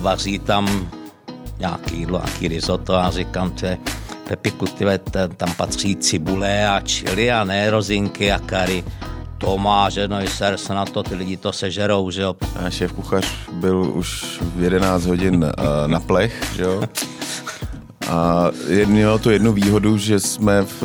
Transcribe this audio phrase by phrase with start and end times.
[0.00, 0.90] vaří tam
[1.58, 3.78] nějaký jídlo, nějaký risotto a říkám, že
[4.28, 4.98] Pepiku, tyhle,
[5.36, 8.84] tam patří cibule a čili a ne rozinky a kary.
[9.38, 12.36] To má, že no ser se na to, ty lidi to sežerou, že jo.
[12.66, 15.50] A šéf kuchař byl už v 11 hodin uh,
[15.86, 16.82] na plech, že jo.
[18.08, 18.50] A
[18.86, 20.82] mělo to jednu výhodu, že jsme v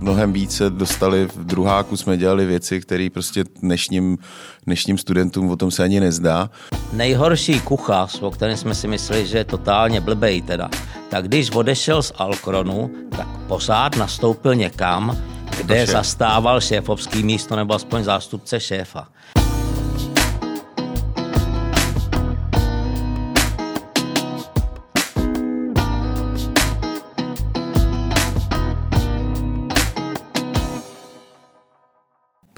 [0.00, 4.18] mnohem více dostali v druháku, jsme dělali věci, které prostě dnešním,
[4.66, 6.50] dnešním studentům o tom se ani nezdá.
[6.92, 10.68] Nejhorší kuchař, o kterém jsme si mysleli, že je totálně blbej teda,
[11.08, 15.18] tak když odešel z Alkronu, tak pořád nastoupil někam,
[15.56, 19.08] kde zastával šéfovský místo nebo aspoň zástupce šéfa.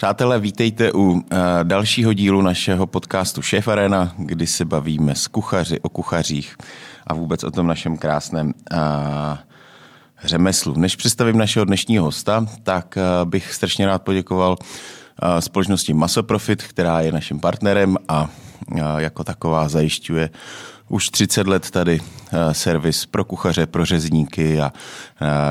[0.00, 1.20] Přátelé, vítejte u uh,
[1.62, 6.56] dalšího dílu našeho podcastu Šéf Arena, kdy se bavíme s kuchaři o kuchařích
[7.06, 8.78] a vůbec o tom našem krásném uh,
[10.24, 10.74] řemeslu.
[10.76, 14.56] Než představím našeho dnešního hosta, tak uh, bych strašně rád poděkoval
[15.40, 18.28] společnosti Masoprofit, která je naším partnerem a
[18.98, 20.30] jako taková zajišťuje
[20.88, 22.00] už 30 let tady
[22.52, 24.72] servis pro kuchaře, pro řezníky a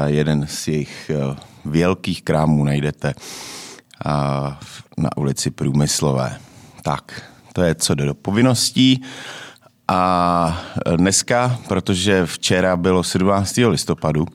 [0.06, 1.12] jeden z jejich
[1.66, 3.14] velkých krámů najdete
[4.98, 6.38] na ulici Průmyslové.
[6.84, 7.22] Tak,
[7.54, 9.04] to je co do povinností.
[9.88, 10.62] A
[10.96, 13.58] dneska, protože včera bylo 17.
[13.58, 14.28] listopadu,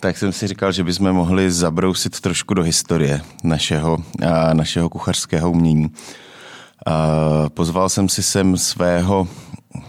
[0.00, 3.98] tak jsem si říkal, že bychom mohli zabrousit trošku do historie našeho,
[4.52, 5.92] našeho kuchařského umění.
[7.48, 9.28] Pozval jsem si sem svého,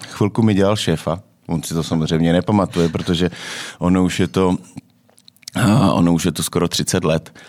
[0.07, 3.31] chvilku mi dělal šéfa, on si to samozřejmě nepamatuje, protože
[3.79, 4.55] ono už je to,
[5.91, 7.39] ono už je to skoro 30 let,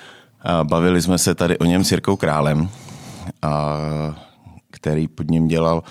[0.63, 2.69] Bavili jsme se tady o něm s Jirkou Králem,
[4.71, 5.83] který pod ním dělal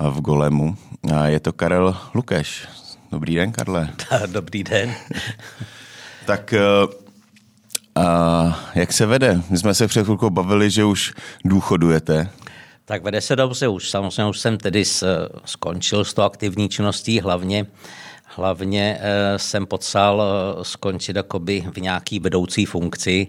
[0.00, 0.76] v Golemu.
[1.24, 2.68] Je to Karel Lukeš.
[3.12, 3.88] Dobrý den, Karle.
[4.26, 4.94] Dobrý den.
[6.26, 6.54] tak
[7.94, 9.42] a jak se vede?
[9.50, 12.30] My jsme se před chvilkou bavili, že už důchodujete.
[12.84, 13.90] Tak vede se dobře už.
[13.90, 14.84] Samozřejmě už jsem tedy
[15.44, 17.66] skončil s tou aktivní činností, hlavně
[18.36, 19.00] Hlavně
[19.36, 23.26] jsem potřeboval skončit jakoby v nějaký vedoucí funkci,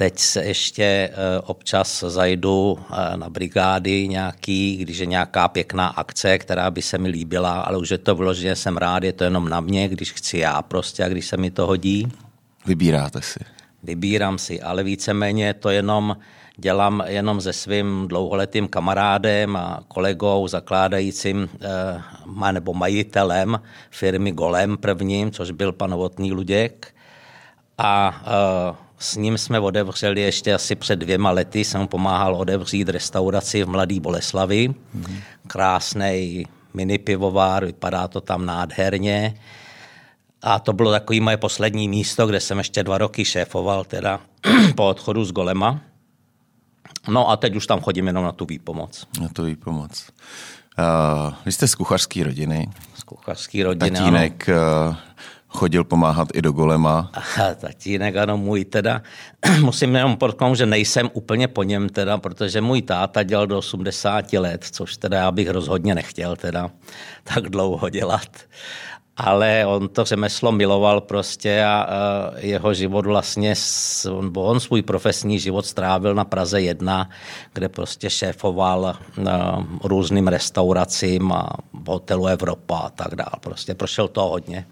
[0.00, 6.38] Teď se ještě eh, občas zajdu eh, na brigády nějaký, když je nějaká pěkná akce,
[6.38, 9.48] která by se mi líbila, ale už je to vloženě, jsem rád, je to jenom
[9.48, 12.12] na mě, když chci já prostě a když se mi to hodí.
[12.66, 13.40] Vybíráte si?
[13.82, 16.16] Vybírám si, ale víceméně to jenom
[16.56, 21.48] dělám jenom se svým dlouholetým kamarádem a kolegou, zakládajícím
[22.42, 23.60] eh, nebo majitelem
[23.90, 26.94] firmy Golem prvním, což byl pan Novotný Luděk.
[27.78, 33.64] A eh, s ním jsme odevřeli ještě asi před dvěma lety, jsem pomáhal odevřít restauraci
[33.64, 34.68] v Mladý Boleslavi.
[34.68, 35.20] Mm-hmm.
[35.46, 39.34] Krásný mini pivovár, vypadá to tam nádherně.
[40.42, 44.20] A to bylo takový moje poslední místo, kde jsem ještě dva roky šéfoval, teda
[44.76, 45.80] po odchodu z Golema.
[47.08, 49.06] No a teď už tam chodím jenom na tu výpomoc.
[49.20, 50.08] Na tu výpomoc.
[50.78, 52.68] Uh, vy jste z kuchařské rodiny.
[52.94, 54.96] Z kuchařské rodiny, Tatínek ano
[55.50, 57.10] chodil pomáhat i do golema.
[57.12, 59.02] Aha, tatínek, ano, můj teda.
[59.60, 64.32] Musím jenom potknout, že nejsem úplně po něm teda, protože můj táta dělal do 80
[64.32, 66.70] let, což teda já bych rozhodně nechtěl teda
[67.34, 68.28] tak dlouho dělat.
[69.16, 71.86] Ale on to řemeslo miloval prostě a,
[72.36, 73.54] jeho život vlastně,
[74.34, 77.08] on svůj profesní život strávil na Praze 1,
[77.52, 78.96] kde prostě šéfoval
[79.84, 81.48] různým restauracím a
[81.86, 83.32] hotelu Evropa a tak dále.
[83.40, 84.66] Prostě prošel to hodně.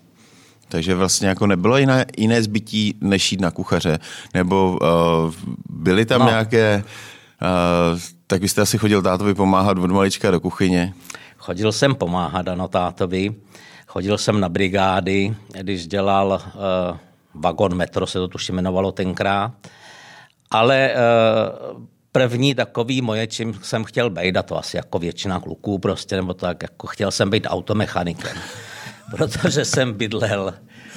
[0.68, 3.98] Takže vlastně jako nebylo jiné, jiné zbytí, než jít na kuchaře.
[4.34, 5.34] Nebo uh,
[5.70, 6.26] byly tam no.
[6.26, 6.84] nějaké...
[7.92, 10.94] Uh, tak vy jste asi chodil tátovi pomáhat od malička do kuchyně?
[11.38, 13.34] Chodil jsem pomáhat, ano, tátovi.
[13.86, 16.96] Chodil jsem na brigády, když dělal uh,
[17.34, 19.52] vagon metro, se to tuším jmenovalo tenkrát.
[20.50, 25.78] Ale uh, první takový moje, čím jsem chtěl být, a to asi jako většina kluků
[25.78, 28.36] prostě, nebo tak, jako chtěl jsem být automechanikem
[29.10, 30.54] protože jsem bydlel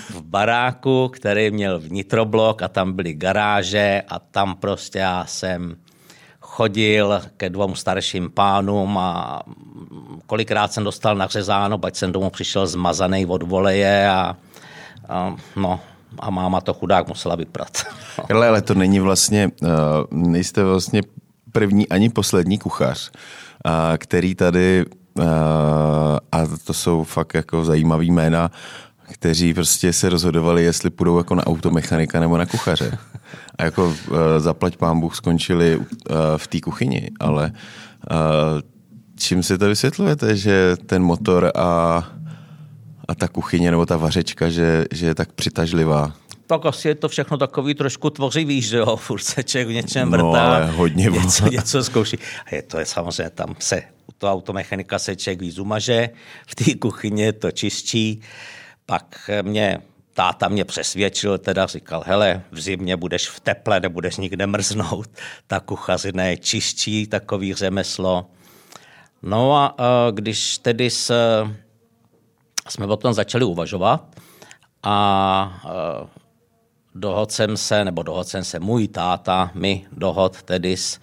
[0.10, 5.76] v baráku, který měl vnitroblok a tam byly garáže a tam prostě já jsem
[6.40, 9.42] chodil ke dvou starším pánům a
[10.26, 14.38] kolikrát jsem dostal nařezáno, pak jsem domů přišel zmazaný od voleje a,
[15.10, 15.80] a no,
[16.20, 17.84] a máma to chudák musela vyprat.
[18.30, 19.70] Ale, ale to není vlastně, uh,
[20.12, 21.02] nejste vlastně
[21.52, 24.86] první ani poslední kuchař, uh, který tady
[26.32, 28.52] a to jsou fakt jako zajímavý jména,
[29.12, 32.98] kteří prostě se rozhodovali, jestli půjdou jako na automechanika nebo na kuchaře.
[33.58, 33.96] A jako uh,
[34.38, 35.86] zaplať pán Bůh skončili uh,
[36.38, 37.52] v té kuchyni, ale
[38.12, 38.62] uh,
[39.16, 42.04] čím si to vysvětlujete, že ten motor a,
[43.08, 46.14] a ta kuchyně nebo ta vařečka, že, že je tak přitažlivá?
[46.52, 50.12] Tak asi je to všechno takový trošku tvořivý, že jo, furt se člověk v něčem
[50.12, 52.18] No, vrtá, ale hodně něco, něco zkouší.
[52.46, 56.10] A je to je samozřejmě, tam se u toho automechanika se člověk víc umaže,
[56.48, 58.22] v té kuchyni to čistí,
[58.86, 59.80] pak mě
[60.14, 65.10] táta mě přesvědčil, teda říkal, hele, v zimě budeš v teple, nebudeš nikde mrznout,
[65.48, 68.26] ta kuchařina je čistší, takový řemeslo.
[69.24, 71.14] No a eh, když tedy s,
[72.70, 74.16] jsme o tom začali uvažovat
[74.84, 75.62] a
[76.96, 81.00] dohod jsem se, nebo dohod jsem se, můj táta mi dohod tedy, s,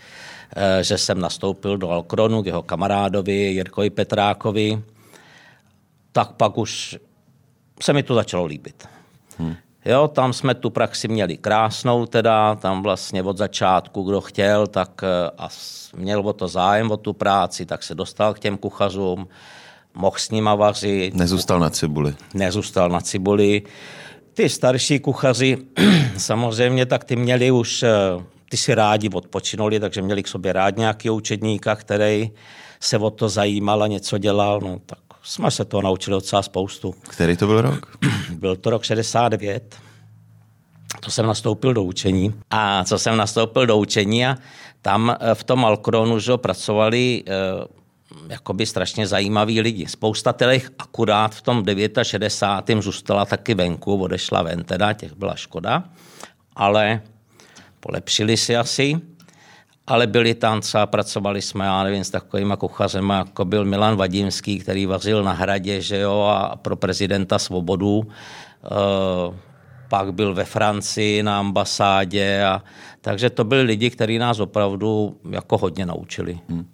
[0.56, 4.82] eh, že jsem nastoupil do Alkronu k jeho kamarádovi Jirkovi Petrákovi,
[6.12, 6.98] tak pak už
[7.82, 8.88] se mi to začalo líbit.
[9.38, 9.54] Hmm.
[9.84, 15.00] Jo, tam jsme tu praxi měli krásnou teda, tam vlastně od začátku, kdo chtěl, tak
[15.02, 15.48] eh, a
[15.96, 19.28] měl o to zájem, o tu práci, tak se dostal k těm kuchařům,
[19.94, 21.14] mohl s nima vařit.
[21.14, 22.14] Nezůstal na cibuli.
[22.34, 23.62] Nezůstal na cibuli.
[24.38, 25.56] Ty starší kuchaři
[26.16, 27.90] samozřejmě, tak ty měli už, eh,
[28.48, 32.30] ty si rádi odpočinuli, takže měli k sobě rád nějaký učedníka, který
[32.80, 36.94] se o to zajímal a něco dělal, no tak jsme se to naučili docela spoustu.
[37.08, 37.98] Který to byl rok?
[38.30, 39.76] Byl to rok 69.
[41.00, 42.34] To jsem nastoupil do učení.
[42.50, 44.36] A co jsem nastoupil do učení a
[44.82, 47.32] tam eh, v tom Alkronu že pracovali eh,
[48.28, 49.86] jakoby strašně zajímaví lidi.
[49.86, 51.64] Spousta těch akurát v tom
[52.02, 52.82] 69.
[52.82, 55.84] zůstala taky venku, odešla ven, teda těch byla škoda,
[56.56, 57.02] ale
[57.80, 59.00] polepšili si asi
[59.88, 64.58] ale byli tam třeba, pracovali jsme, já nevím, s takovými kuchařemi, jako byl Milan Vadimský,
[64.58, 68.02] který vařil na hradě, že jo, a pro prezidenta Svobodu.
[68.04, 68.68] E,
[69.88, 72.62] pak byl ve Francii na ambasádě, a,
[73.00, 76.40] takže to byli lidi, kteří nás opravdu jako hodně naučili.
[76.48, 76.66] Hmm.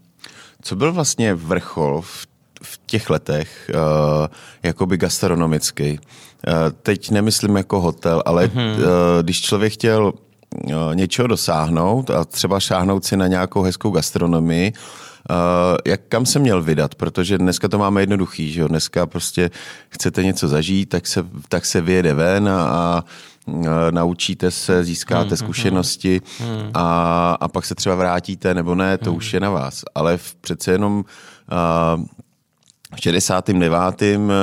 [0.64, 2.26] Co byl vlastně vrchol v,
[2.62, 4.26] v těch letech, uh,
[4.62, 5.90] jakoby gastronomický?
[5.92, 8.76] Uh, teď nemyslím jako hotel, ale mm-hmm.
[8.76, 8.82] uh,
[9.22, 10.12] když člověk chtěl
[10.94, 14.72] něčeho dosáhnout a třeba šáhnout si na nějakou hezkou gastronomii,
[15.30, 18.68] Uh, jak kam se měl vydat, protože dneska to máme jednoduchý, že jo?
[18.68, 19.50] dneska prostě
[19.88, 23.04] chcete něco zažít, tak se, tak se vyjede ven a, a
[23.90, 26.70] naučíte se, získáte hmm, zkušenosti hmm.
[26.74, 29.16] a, a pak se třeba vrátíte, nebo ne, to hmm.
[29.16, 29.84] už je na vás.
[29.94, 32.04] Ale v, přece jenom uh,
[32.96, 34.02] v 69.
[34.02, 34.40] Uh,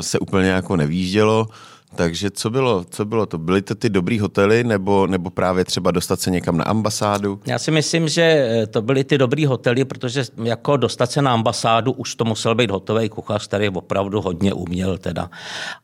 [0.00, 1.48] se úplně jako nevýjíždělo,
[1.96, 3.38] takže co bylo, co bylo to?
[3.38, 7.40] Byly to ty dobrý hotely nebo, nebo právě třeba dostat se někam na ambasádu?
[7.46, 11.32] Já si myslím, že eh, to byly ty dobrý hotely, protože jako dostat se na
[11.32, 15.30] ambasádu už to musel být hotový kuchař, který opravdu hodně uměl teda.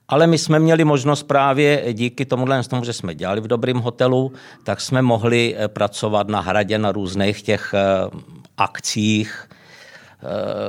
[0.09, 4.33] Ale my jsme měli možnost právě díky tomuhle tomu, že jsme dělali v dobrém hotelu,
[4.65, 8.11] tak jsme mohli eh, pracovat na hradě na různých těch eh,
[8.57, 9.49] akcích,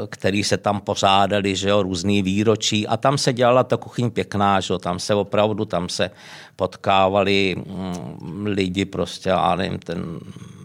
[0.09, 4.59] který se tam pořádali, že jo, různý výročí a tam se dělala ta kuchyň pěkná,
[4.59, 6.11] že jo, tam se opravdu, tam se
[6.55, 10.19] potkávali mm, lidi prostě, já nevím, ten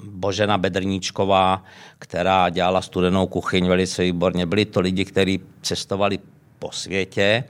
[0.04, 1.64] Božena Bedrníčková,
[1.98, 4.46] která dělala studenou kuchyň velice výborně.
[4.46, 6.18] Byli to lidi, kteří cestovali
[6.58, 7.44] po světě,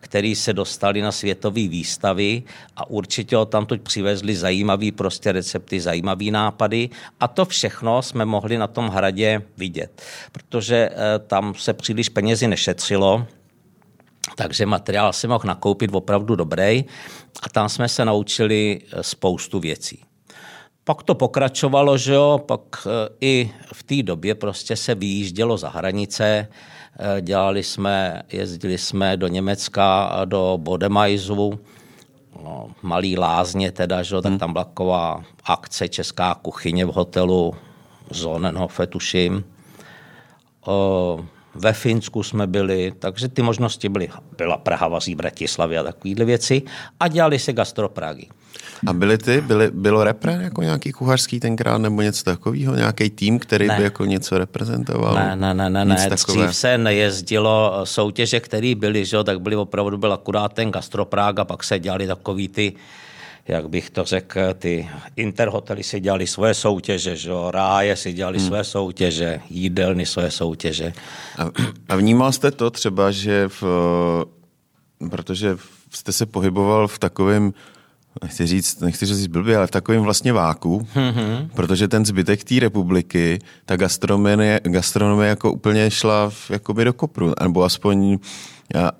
[0.00, 2.42] který se dostali na světové výstavy
[2.76, 8.58] a určitě ho tam přivezli zajímavý prostě recepty, zajímavý nápady a to všechno jsme mohli
[8.58, 13.26] na tom hradě vidět, protože eh, tam se příliš penězi nešetřilo,
[14.36, 16.84] takže materiál se mohl nakoupit opravdu dobrý
[17.42, 20.02] a tam jsme se naučili eh, spoustu věcí.
[20.84, 25.68] Pak to pokračovalo, že jo, pak eh, i v té době prostě se vyjíždělo za
[25.68, 26.48] hranice,
[27.20, 31.60] dělali jsme, jezdili jsme do Německa, do Bodemajzu,
[32.44, 34.14] no, malý lázně teda, že?
[34.14, 34.38] tak hmm.
[34.38, 37.54] tam byla taková akce Česká kuchyně v hotelu
[38.10, 39.44] Zonenhofe, tuším.
[40.66, 44.08] O, ve Finsku jsme byli, takže ty možnosti byly.
[44.36, 46.62] Byla Praha, Vazí, Bratislavy a takovéhle věci.
[47.00, 48.28] A dělali se gastropragy.
[48.86, 52.74] A byly ty, byly, bylo repre jako nějaký kuchařský tenkrát nebo něco takového?
[52.74, 53.76] Nějaký tým, který ne.
[53.76, 55.14] by jako něco reprezentoval?
[55.14, 56.10] Ne, ne, ne, ne, ne.
[56.10, 61.44] dřív se nejezdilo soutěže, které byly, že, tak byly opravdu byl akurát ten gastroprág a
[61.44, 62.72] pak se dělali takový ty
[63.48, 67.30] jak bych to řekl, ty interhotely si dělali svoje soutěže, že?
[67.50, 68.46] ráje si dělali hmm.
[68.46, 70.92] své soutěže, jídelny své soutěže.
[71.38, 71.50] A,
[71.88, 73.62] a vnímal jste to třeba, že v,
[75.10, 75.56] protože
[75.90, 77.52] jste se pohyboval v takovém
[78.22, 81.48] nechci říct, nechci říct blbě, ale v takovém vlastně váku, mm-hmm.
[81.54, 87.32] protože ten zbytek té republiky, ta gastronomie, gastronomie jako úplně šla v, jakoby do kopru,
[87.42, 88.18] nebo aspoň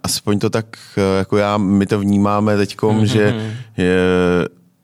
[0.03, 0.77] aspoň to tak,
[1.19, 3.03] jako já, my to vnímáme teď, mm-hmm.
[3.03, 3.99] že, je,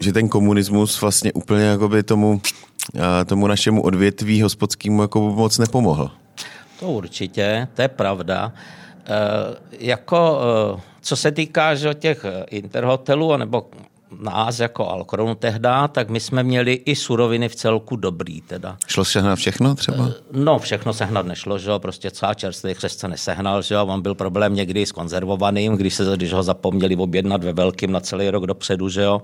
[0.00, 2.40] že ten komunismus vlastně úplně jakoby tomu,
[3.26, 6.10] tomu našemu odvětví hospodskému jako moc nepomohl.
[6.80, 8.52] To určitě, to je pravda.
[9.06, 10.40] E, jako,
[10.76, 13.66] e, co se týká že těch interhotelů, nebo
[14.20, 18.40] nás jako Alkronu tehda, tak my jsme měli i suroviny v celku dobrý.
[18.40, 18.76] Teda.
[18.86, 20.10] Šlo sehnat všechno třeba?
[20.32, 24.02] No, všechno sehnat nešlo, že jo, prostě celá čerstvý křest se nesehnal, že jo, on
[24.02, 28.30] byl problém někdy s konzervovaným, když, se, když ho zapomněli objednat ve velkým na celý
[28.30, 29.22] rok dopředu, že jo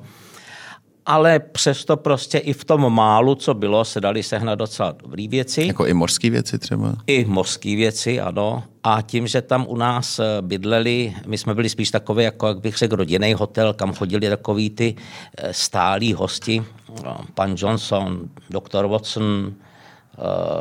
[1.06, 5.66] ale přesto prostě i v tom málu, co bylo, se dali sehnat docela dobrý věci.
[5.66, 6.94] Jako i mořské věci třeba?
[7.06, 8.62] I mořské věci, ano.
[8.82, 12.60] A tím, že tam u nás eh, bydleli, my jsme byli spíš takové, jako jak
[12.60, 14.94] bych řekl, rodinný hotel, kam chodili takový ty
[15.38, 16.64] eh, stálí hosti,
[17.04, 18.20] no, pan Johnson,
[18.50, 19.52] doktor Watson,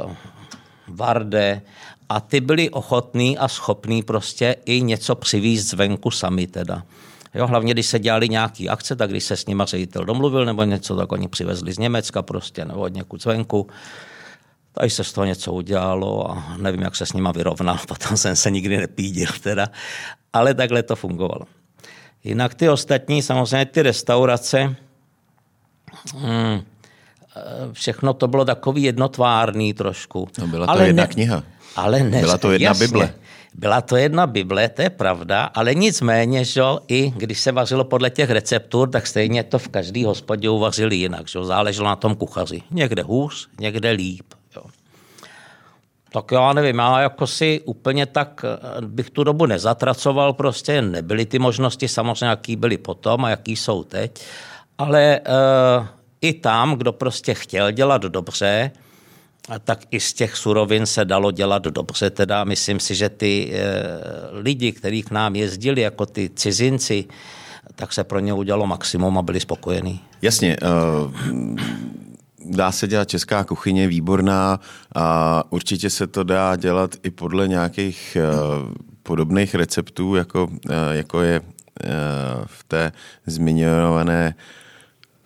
[0.06, 0.12] uh,
[0.88, 1.62] Varde,
[2.10, 6.84] a ty byli ochotní a schopní prostě i něco přivízt zvenku sami teda.
[7.34, 10.64] Jo, hlavně, když se dělali nějaký akce, tak když se s nimi ředitel domluvil nebo
[10.64, 13.68] něco, tak oni přivezli z Německa prostě nebo od někud zvenku.
[14.72, 18.36] Tady se z toho něco udělalo a nevím, jak se s nima vyrovnal, potom jsem
[18.36, 19.68] se nikdy nepídil teda,
[20.34, 21.46] ale takhle to fungovalo.
[22.24, 24.76] Jinak ty ostatní, samozřejmě ty restaurace,
[26.18, 26.62] hmm,
[27.72, 30.28] všechno to bylo takový jednotvárný trošku.
[30.40, 31.44] No byla to ale jedna ne, kniha.
[31.76, 33.14] Ale ne, Byla to jedna jasně, Bible.
[33.56, 38.10] Byla to jedna Bible, to je pravda, ale nicméně, že i když se vařilo podle
[38.10, 41.28] těch receptur, tak stejně to v každý hospodě uvařili jinak.
[41.28, 42.62] Že záleželo na tom kuchaři.
[42.72, 44.26] Někde hůř, někde líp.
[44.56, 44.64] Jo.
[46.12, 51.26] Tak já nevím, já jako si úplně tak eh, bych tu dobu nezatracoval, prostě nebyly
[51.26, 54.26] ty možnosti samozřejmě, jaký byly potom a jaký jsou teď,
[54.78, 55.20] ale
[55.80, 55.88] uh,
[56.22, 58.72] i tam, kdo prostě chtěl dělat dobře,
[59.64, 62.10] tak i z těch surovin se dalo dělat dobře.
[62.10, 63.64] Teda myslím si, že ty e,
[64.32, 67.06] lidi, kteří k nám jezdili, jako ty cizinci,
[67.76, 70.00] tak se pro ně udělalo maximum a byli spokojení.
[70.22, 70.58] Jasně.
[70.58, 71.54] Uh
[72.46, 74.60] dá se dělat česká kuchyně, výborná
[74.96, 78.74] a určitě se to dá dělat i podle nějakých uh,
[79.04, 80.50] podobných receptů, jako,
[80.92, 81.42] jako je
[82.46, 82.92] v té
[83.26, 84.36] zmiňované,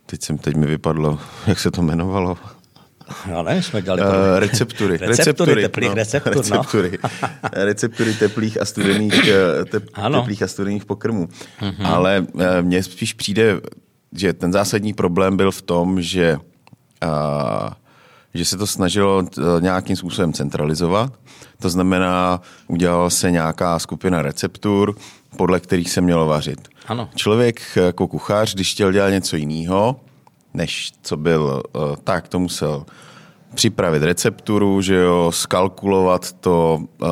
[0.06, 2.38] teď jsem, teď mi vypadlo, jak se to jmenovalo,
[3.32, 4.98] No ne, jsme dělali uh, receptury.
[4.98, 5.08] receptury.
[5.08, 6.42] Receptury teplých no, receptur, no.
[6.42, 6.98] receptury.
[7.54, 11.28] Receptury teplých a studených, eh, tep, teplých a studených pokrmů.
[11.62, 11.88] Mm-hmm.
[11.88, 13.62] Ale uh, mně spíš přijde,
[14.16, 16.38] že ten zásadní problém byl v tom, že
[17.04, 17.70] uh,
[18.34, 19.24] že se to snažilo
[19.60, 21.14] nějakým způsobem centralizovat.
[21.60, 24.96] To znamená, udělala se nějaká skupina receptur,
[25.38, 26.68] podle kterých se mělo vařit.
[26.88, 27.10] Ano.
[27.16, 30.00] Člověk jako kuchař, když chtěl dělat něco jiného,
[30.58, 32.86] než co byl, eh, tak to musel
[33.56, 37.10] připravit recepturu, že jo, skalkulovat to, uh,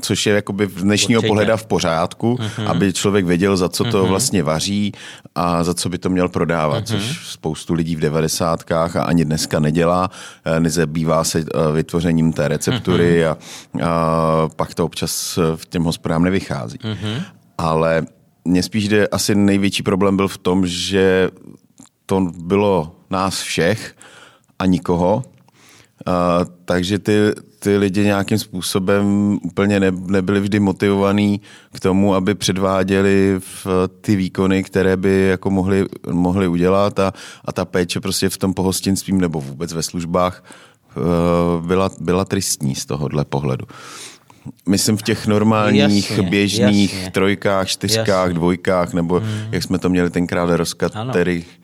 [0.00, 1.28] což je jakoby v dnešního Určitě.
[1.28, 2.70] pohledu v pořádku, uh-huh.
[2.70, 4.08] aby člověk věděl, za co to uh-huh.
[4.08, 4.92] vlastně vaří
[5.34, 6.86] a za co by to měl prodávat, uh-huh.
[6.86, 10.10] což spoustu lidí v devadesátkách a ani dneska nedělá,
[10.44, 13.36] eh, nezabývá se vytvořením té receptury uh-huh.
[13.82, 16.78] a, a pak to občas v těm hospodám nevychází.
[16.78, 17.22] Uh-huh.
[17.58, 18.06] Ale
[18.44, 21.30] mně spíš jde, asi největší problém byl v tom, že
[22.08, 23.96] to bylo nás všech
[24.58, 25.24] a nikoho.
[26.06, 27.12] Uh, takže ty,
[27.58, 31.40] ty lidi nějakým způsobem úplně ne, nebyli vždy motivovaní
[31.72, 33.66] k tomu, aby předváděli v
[34.00, 37.12] ty výkony, které by jako mohli, mohli udělat a,
[37.44, 40.44] a ta péče prostě v tom pohostinství nebo vůbec ve službách
[40.96, 43.66] uh, byla, byla tristní z tohohle pohledu.
[44.68, 47.10] Myslím v těch normálních, jasně, běžných jasně.
[47.10, 48.34] trojkách, čtyřkách, jasně.
[48.34, 49.30] dvojkách, nebo hmm.
[49.52, 51.57] jak jsme to měli tenkrát rozkaterých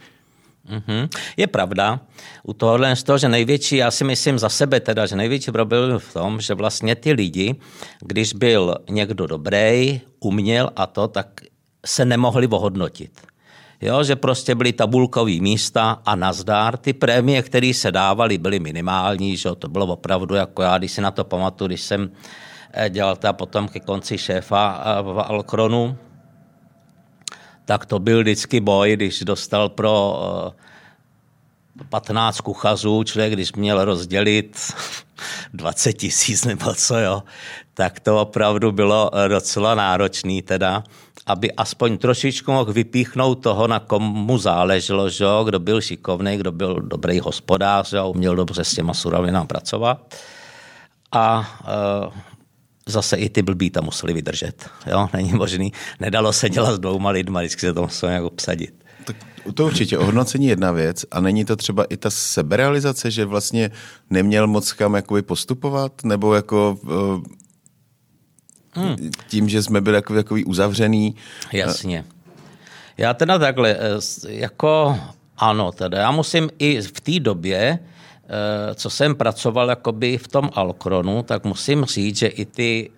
[0.65, 1.09] Mm-hmm.
[1.37, 2.01] Je pravda
[2.43, 5.89] u tohohle z toho, že největší, já si myslím za sebe teda, že největší problém
[5.89, 7.55] byl v tom, že vlastně ty lidi,
[8.01, 11.41] když byl někdo dobrý, uměl a to, tak
[11.87, 13.21] se nemohli ohodnotit.
[13.81, 16.77] Jo, že prostě byly tabulkové místa a nazdár.
[16.77, 21.01] Ty prémie, které se dávaly, byly minimální, že to bylo opravdu jako já, když si
[21.01, 22.11] na to pamatuju, když jsem
[22.73, 25.97] eh, dělal ta potom ke konci šéfa eh, v Alkronu,
[27.65, 30.19] tak to byl vždycky boj, když dostal pro
[31.89, 34.73] 15 eh, kuchařů, člověk, když měl rozdělit
[35.55, 37.23] 20 tisíc nebo co, jo,
[37.75, 40.85] tak to opravdu bylo eh, docela náročný teda,
[41.27, 46.53] aby aspoň trošičku mohl vypíchnout toho, na komu záleželo, že jo, kdo byl šikovný, kdo
[46.53, 50.15] byl dobrý hospodář, jo, uměl dobře s těma surovinami pracovat.
[51.13, 51.39] A
[52.05, 52.13] uh,
[52.87, 54.71] zase i ty blbí tam museli vydržet.
[54.87, 55.09] Jo?
[55.13, 58.85] Není možný, nedalo se dělat s dvouma lidma, vždycky se to muselo nějak obsadit.
[59.05, 59.17] Tak
[59.55, 63.71] to určitě, ohodnocení jedna věc a není to třeba i ta seberealizace, že vlastně
[64.11, 66.79] neměl moc kam jakoby postupovat, nebo jako
[68.73, 69.11] hmm.
[69.29, 71.15] tím, že jsme byli jako, jako uzavřený.
[71.53, 72.05] Jasně.
[72.99, 74.99] Já teda takhle, eh, jako
[75.37, 77.79] ano, teda já musím i v té době
[78.75, 82.91] co jsem pracoval jakoby v tom Alkronu, tak musím říct, že i ty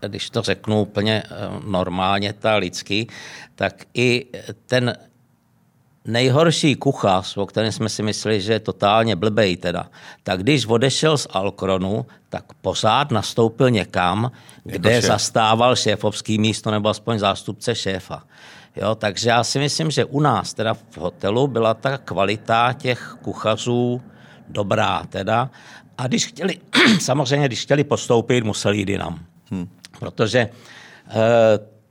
[0.00, 1.22] když to řeknu úplně
[1.66, 3.06] normálně, ta lidsky,
[3.54, 4.26] tak i
[4.66, 4.96] ten
[6.04, 9.90] nejhorší kuchař, o kterém jsme si mysleli, že je totálně blbej teda,
[10.22, 15.04] tak když odešel z Alkronu, tak pořád nastoupil někam, jako kde šéf.
[15.04, 18.22] zastával šéfovský místo nebo aspoň zástupce šéfa.
[18.76, 23.16] Jo, takže já si myslím, že u nás teda v hotelu byla ta kvalita těch
[23.22, 24.02] kuchařů
[24.48, 25.50] dobrá teda.
[25.98, 26.58] A když chtěli,
[27.00, 29.18] samozřejmě, když chtěli postoupit, museli jít jinam.
[29.50, 29.68] Hmm.
[29.98, 31.14] Protože eh,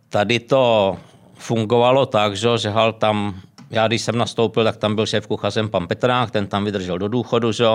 [0.09, 0.97] tady to
[1.33, 5.69] fungovalo tak, že, že hal tam já když jsem nastoupil, tak tam byl šéf kuchařem
[5.69, 7.65] pan Petrák, ten tam vydržel do důchodu, že?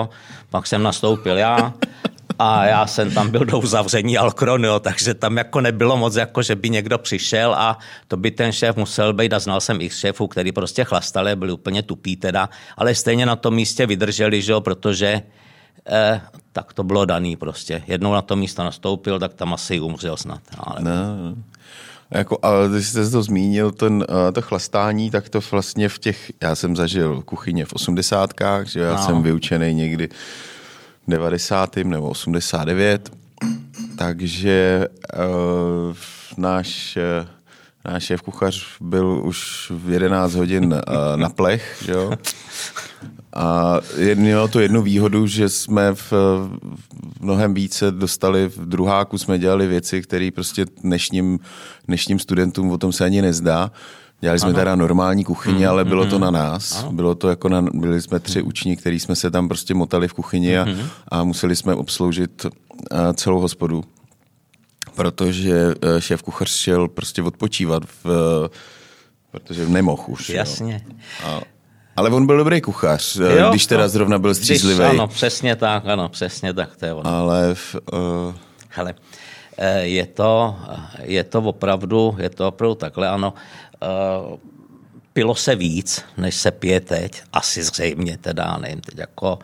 [0.49, 1.73] pak jsem nastoupil já
[2.39, 6.41] a já jsem tam byl do uzavření Alkron, jo, takže tam jako nebylo moc, jako
[6.41, 9.89] že by někdo přišel a to by ten šéf musel být a znal jsem i
[9.89, 14.53] šéfů, který prostě chlastali, byli úplně tupí teda, ale stejně na tom místě vydrželi, že?
[14.59, 15.21] protože
[15.89, 16.21] eh,
[16.51, 17.83] tak to bylo daný prostě.
[17.87, 20.41] Jednou na to místo nastoupil, tak tam asi umřel snad.
[20.57, 20.81] Ale...
[20.81, 20.91] No.
[22.11, 26.31] Jako, ale když jste to zmínil, ten, eh, to chlastání, tak to vlastně v těch,
[26.41, 28.97] já jsem zažil kuchyně v osmdesátkách, že já no.
[28.97, 30.09] jsem vyučený někdy
[31.07, 31.75] 90.
[31.75, 33.11] nebo 89,
[33.97, 35.95] takže uh,
[36.37, 37.27] náš, uh,
[37.91, 40.79] náš šéf kuchař byl už v 11 hodin uh,
[41.15, 42.13] na plech, že jo?
[43.35, 43.79] A
[44.15, 49.67] mělo to jednu výhodu, že jsme v, v mnohem více dostali, v druháku jsme dělali
[49.67, 51.39] věci, které prostě dnešním,
[51.87, 53.71] dnešním studentům o tom se ani nezdá.
[54.23, 54.57] Dělali jsme ano.
[54.57, 56.79] teda normální kuchyni, mm, ale bylo mm, to na nás.
[56.79, 56.91] Ano.
[56.91, 60.13] Bylo to jako na, byli jsme tři učni, kteří jsme se tam prostě motali v
[60.13, 60.87] kuchyni a, mm.
[61.07, 62.45] a museli jsme obsloužit
[63.13, 63.83] celou hospodu.
[64.95, 68.49] Protože e, šéf kuchař šel prostě odpočívat, v,
[69.31, 70.29] protože nemohl už.
[70.29, 70.85] Jasně.
[71.23, 71.41] A,
[71.95, 74.83] ale on byl dobrý kuchař, eh, jo, když teda no, zrovna byl střízlivý.
[74.83, 77.09] Ano, přesně tak, ano, přesně tak, to je ono.
[77.09, 77.55] Ale...
[77.55, 78.35] V, uh...
[78.69, 78.95] Hele,
[79.57, 80.55] eh, je to,
[81.03, 83.33] je to opravdu, je to opravdu takhle, ano.
[85.13, 89.39] Pilo se víc, než se pije teď, asi zřejmě teda, nevím, teď jako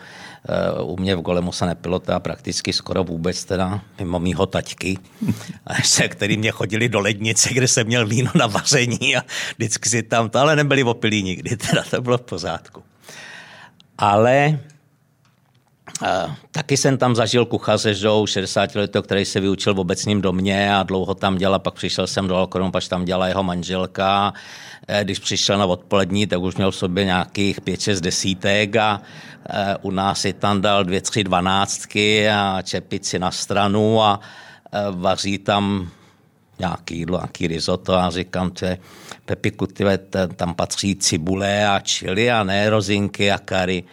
[0.47, 4.97] Eh, u mě v Golemu se nepilo teda prakticky skoro vůbec teda, mimo mýho taťky,
[5.83, 9.21] se, který mě chodili do lednice, kde jsem měl víno na vaření a
[9.57, 12.83] vždycky si tam to, ale nebyli opilí nikdy, teda to bylo v pořádku.
[13.97, 14.59] Ale
[16.51, 20.83] taky jsem tam zažil kuchaře, že 60 let, který se vyučil v obecním domě a
[20.83, 24.33] dlouho tam dělal, pak přišel jsem do Alkronu, pak tam dělala jeho manželka.
[24.87, 29.01] Eh, když přišel na odpolední, tak už měl v sobě nějakých 5-6 desítek a
[29.81, 35.01] uh, u nás si tam dal dvě, tři dvanáctky a čepici na stranu a uh,
[35.01, 35.89] vaří tam
[36.59, 38.77] nějaký jídlo, nějaký risotto a říkám, že
[39.25, 39.51] Pepi
[40.35, 43.83] tam patří cibule a čili a ne rozinky a kary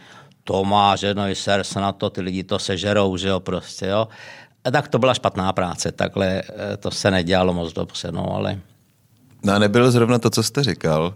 [0.46, 3.86] to má, že no ser se na to, ty lidi to sežerou, že jo, prostě,
[3.86, 4.08] jo.
[4.64, 8.58] A tak to byla špatná práce, takhle eh, to se nedělalo moc dobře, no, ale...
[9.44, 11.14] No a nebylo zrovna to, co jste říkal,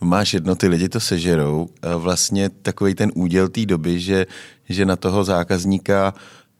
[0.00, 4.26] máš jedno, ty lidi to sežerou, vlastně takový ten úděl té doby, že,
[4.68, 6.14] že na toho zákazníka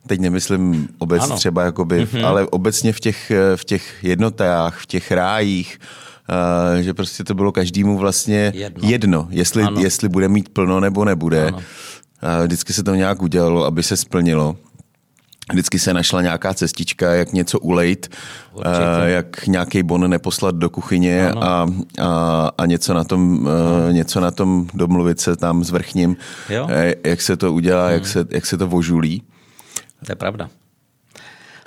[0.06, 1.36] teď nemyslím obec ano.
[1.36, 2.26] třeba, jakoby, mm-hmm.
[2.26, 5.80] ale obecně v těch, v těch jednotách, v těch rájích,
[6.28, 11.04] uh, že prostě to bylo každému vlastně jedno, jedno jestli, jestli bude mít plno nebo
[11.04, 11.46] nebude.
[11.46, 11.62] Ano.
[12.42, 14.56] Vždycky se to nějak udělalo, aby se splnilo.
[15.52, 18.16] Vždycky se našla nějaká cestička, jak něco ulejt,
[18.52, 18.80] Určitě.
[19.04, 21.66] jak nějaký bon neposlat do kuchyně a,
[22.00, 23.90] a, a něco, na tom, ano.
[23.90, 26.16] něco na tom domluvit se tam s vrchním,
[26.48, 26.68] jo.
[27.04, 27.94] jak se to udělá, hmm.
[27.94, 29.22] jak, se, jak se to vožulí.
[30.06, 30.48] To je pravda.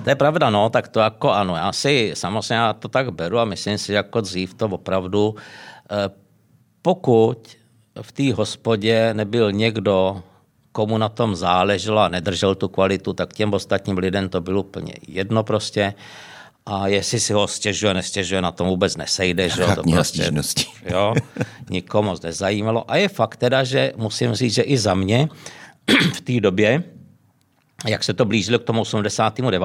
[0.03, 1.55] To je pravda, no, tak to jako ano.
[1.55, 5.35] Já si samozřejmě já to tak beru a myslím si, jako dřív to opravdu,
[5.91, 6.09] eh,
[6.81, 7.57] pokud
[8.01, 10.23] v té hospodě nebyl někdo,
[10.73, 14.93] komu na tom záleželo a nedržel tu kvalitu, tak těm ostatním lidem to bylo úplně
[15.07, 15.93] jedno prostě.
[16.65, 19.49] A jestli si ho stěžuje, nestěžuje, na tom vůbec nesejde.
[19.49, 19.65] Že?
[19.75, 20.31] To prostě,
[20.91, 21.13] jo,
[21.69, 22.91] nikomu moc nezajímalo.
[22.91, 25.29] A je fakt teda, že musím říct, že i za mě
[26.15, 26.83] v té době,
[27.87, 29.61] jak se to blížilo k tomu 89.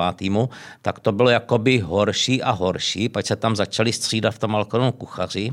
[0.82, 4.92] tak to bylo jakoby horší a horší, pak se tam začali střídat v tom alkoholnom
[4.92, 5.50] kuchaři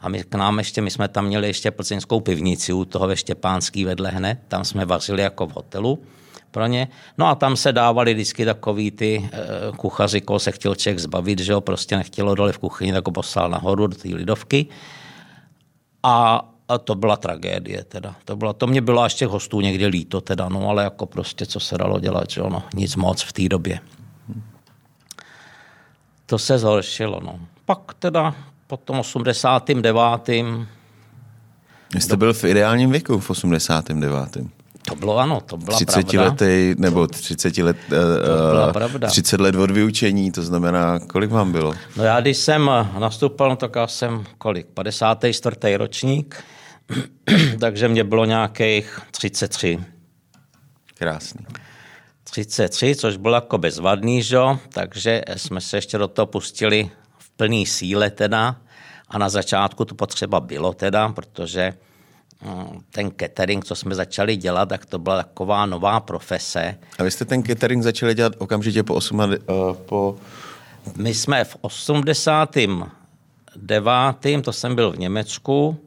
[0.00, 3.16] a my k nám ještě, my jsme tam měli ještě plzeňskou pivnici u toho ve
[3.16, 6.02] Štěpánský vedle hned, tam jsme vařili jako v hotelu
[6.50, 6.88] pro ně.
[7.18, 11.38] No a tam se dávali vždycky takový ty e, kuchaři, koho se chtěl člověk zbavit,
[11.38, 14.66] že ho prostě nechtělo dole v kuchyni, tak ho poslal nahoru do té lidovky.
[16.02, 18.14] A a to byla tragédie teda.
[18.24, 21.46] To, bylo, to mě bylo až těch hostů někdy líto teda, no ale jako prostě
[21.46, 23.80] co se dalo dělat, že ono, nic moc v té době.
[26.26, 27.40] To se zhoršilo, no.
[27.66, 28.34] Pak teda
[28.66, 30.30] po tom 89.
[31.98, 34.36] Jste byl v ideálním věku v 89.
[34.88, 36.22] To bylo ano, to byla 30 pravda.
[36.22, 37.94] letý, nebo 30 let, To
[38.50, 39.08] byla uh, pravda.
[39.08, 41.74] 30 let od vyučení, to znamená, kolik vám bylo?
[41.96, 45.76] No já když jsem nastoupil, no tak já jsem kolik, 54.
[45.76, 46.44] ročník,
[47.60, 49.78] takže mě bylo nějakých 33.
[50.94, 51.46] Krásný.
[52.24, 54.38] 33, což bylo jako bezvadný, že?
[54.68, 58.56] takže jsme se ještě do toho pustili v plný síle teda
[59.08, 61.74] a na začátku to potřeba bylo teda, protože
[62.42, 66.78] mm, ten catering, co jsme začali dělat, tak to byla taková nová profese.
[66.98, 69.26] A vy jste ten catering začali dělat okamžitě po 8, uh,
[69.74, 70.16] po...
[70.96, 74.42] My jsme v 89.
[74.42, 75.83] to jsem byl v Německu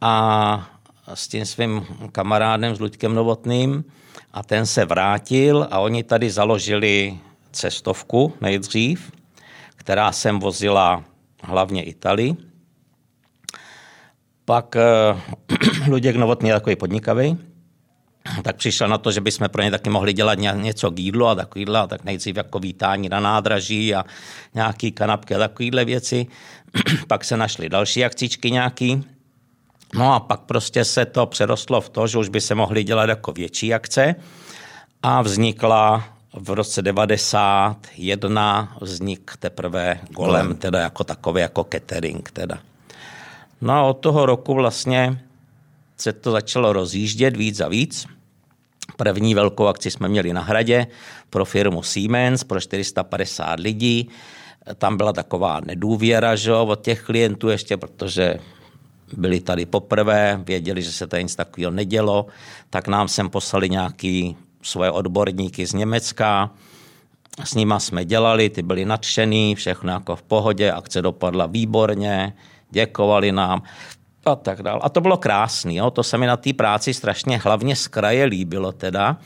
[0.00, 0.70] a
[1.14, 3.84] s tím svým kamarádem, s Luďkem Novotným,
[4.32, 7.18] a ten se vrátil a oni tady založili
[7.52, 9.12] cestovku nejdřív,
[9.76, 11.04] která sem vozila
[11.42, 12.36] hlavně Italii.
[14.44, 17.38] Pak uh, Luděk Novotný je takový podnikavý,
[18.42, 21.34] tak přišel na to, že bychom pro ně taky mohli dělat něco k jídlu a
[21.34, 24.04] takovýhle, a tak nejdřív jako vítání na nádraží a
[24.54, 26.26] nějaký kanapky a takovýhle věci.
[27.06, 29.04] pak se našly další akcičky nějaký.
[29.94, 33.08] No a pak prostě se to přerostlo v to, že už by se mohly dělat
[33.08, 34.14] jako větší akce
[35.02, 42.58] a vznikla v roce 91 vznik teprve golem, teda jako takový jako catering teda.
[43.60, 45.20] No a od toho roku vlastně
[45.96, 48.06] se to začalo rozjíždět víc a víc.
[48.96, 50.86] První velkou akci jsme měli na hradě
[51.30, 54.08] pro firmu Siemens pro 450 lidí.
[54.74, 58.38] Tam byla taková nedůvěra že, od těch klientů ještě, protože
[59.16, 62.26] byli tady poprvé, věděli, že se tady nic takového nedělo,
[62.70, 66.50] tak nám sem poslali nějaký svoje odborníky z Německa,
[67.44, 72.32] s nima jsme dělali, ty byli nadšený, všechno jako v pohodě, akce dopadla výborně,
[72.70, 73.62] děkovali nám
[74.24, 74.80] a tak dále.
[74.82, 78.72] A to bylo krásné, to se mi na té práci strašně hlavně z kraje líbilo
[78.72, 79.16] teda,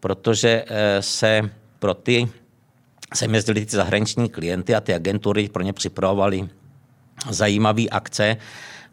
[0.00, 0.64] protože
[1.00, 2.28] se pro ty
[3.14, 6.48] se jezdili ty zahraniční klienty a ty agentury pro ně připravovali
[7.30, 8.36] zajímavé akce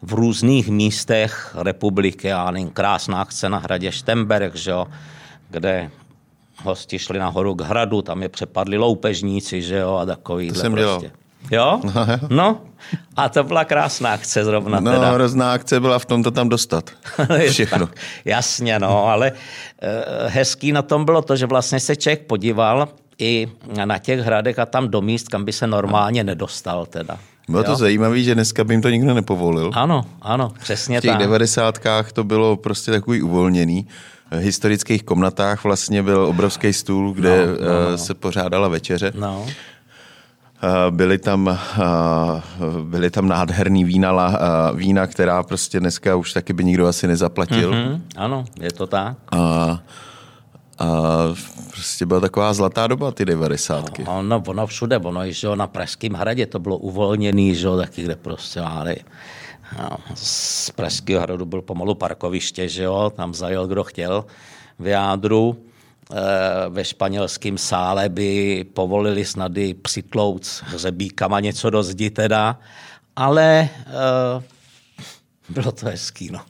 [0.02, 2.28] v různých místech republiky.
[2.28, 4.86] Já nevím, krásná akce na hradě Štemberg, že jo,
[5.50, 5.90] kde
[6.64, 10.72] hosti šli nahoru k hradu, tam je přepadli loupežníci, že jo, a takovýhle To jsem
[10.72, 11.10] prostě.
[11.50, 11.80] dělal.
[11.84, 11.90] Jo?
[12.30, 12.60] No,
[13.16, 15.10] a to byla krásná akce zrovna No, teda.
[15.10, 16.90] hrozná akce byla v tom to tam dostat.
[17.50, 17.86] Všechno.
[17.86, 19.32] Tak, jasně, no, ale
[19.82, 22.88] eh, hezký na tom bylo to, že vlastně se člověk podíval
[23.18, 23.48] i
[23.84, 27.18] na těch hradech a tam do míst, kam by se normálně nedostal teda.
[27.48, 27.76] Bylo to Jo?
[27.76, 29.70] zajímavé, že dneska by jim to nikdo nepovolil.
[29.74, 31.20] Ano, ano, přesně V těch tak.
[31.20, 33.86] devadesátkách to bylo prostě takový uvolněný.
[34.30, 37.98] V historických komnatách vlastně byl obrovský stůl, kde no, no, no.
[37.98, 39.12] se pořádala večeře.
[39.14, 39.46] No,
[40.64, 41.82] Eh, Byly tam, eh,
[42.84, 47.70] byly tam nádherný vína, eh, vína, která prostě dneska už taky by nikdo asi nezaplatil.
[47.72, 47.94] Mm-hmm.
[47.96, 49.16] hm, ano, je to tak.
[49.32, 49.78] A,
[50.82, 51.34] a
[51.70, 54.04] prostě byla taková zlatá doba, ty devadesátky.
[54.04, 57.76] Ono, ono všude, ono i že jo, na Pražském hradě to bylo uvolněný, že jo,
[57.76, 58.96] taky kde prostě ale
[59.78, 64.24] no, z Pražského hradu byl pomalu parkoviště, že jo, tam zajel kdo chtěl
[64.78, 65.56] v jádru.
[66.12, 72.58] E, ve španělském sále by povolili snady přitlouc hřebíkama něco do zdi teda,
[73.16, 73.68] ale e,
[75.48, 76.40] bylo to hezký, no.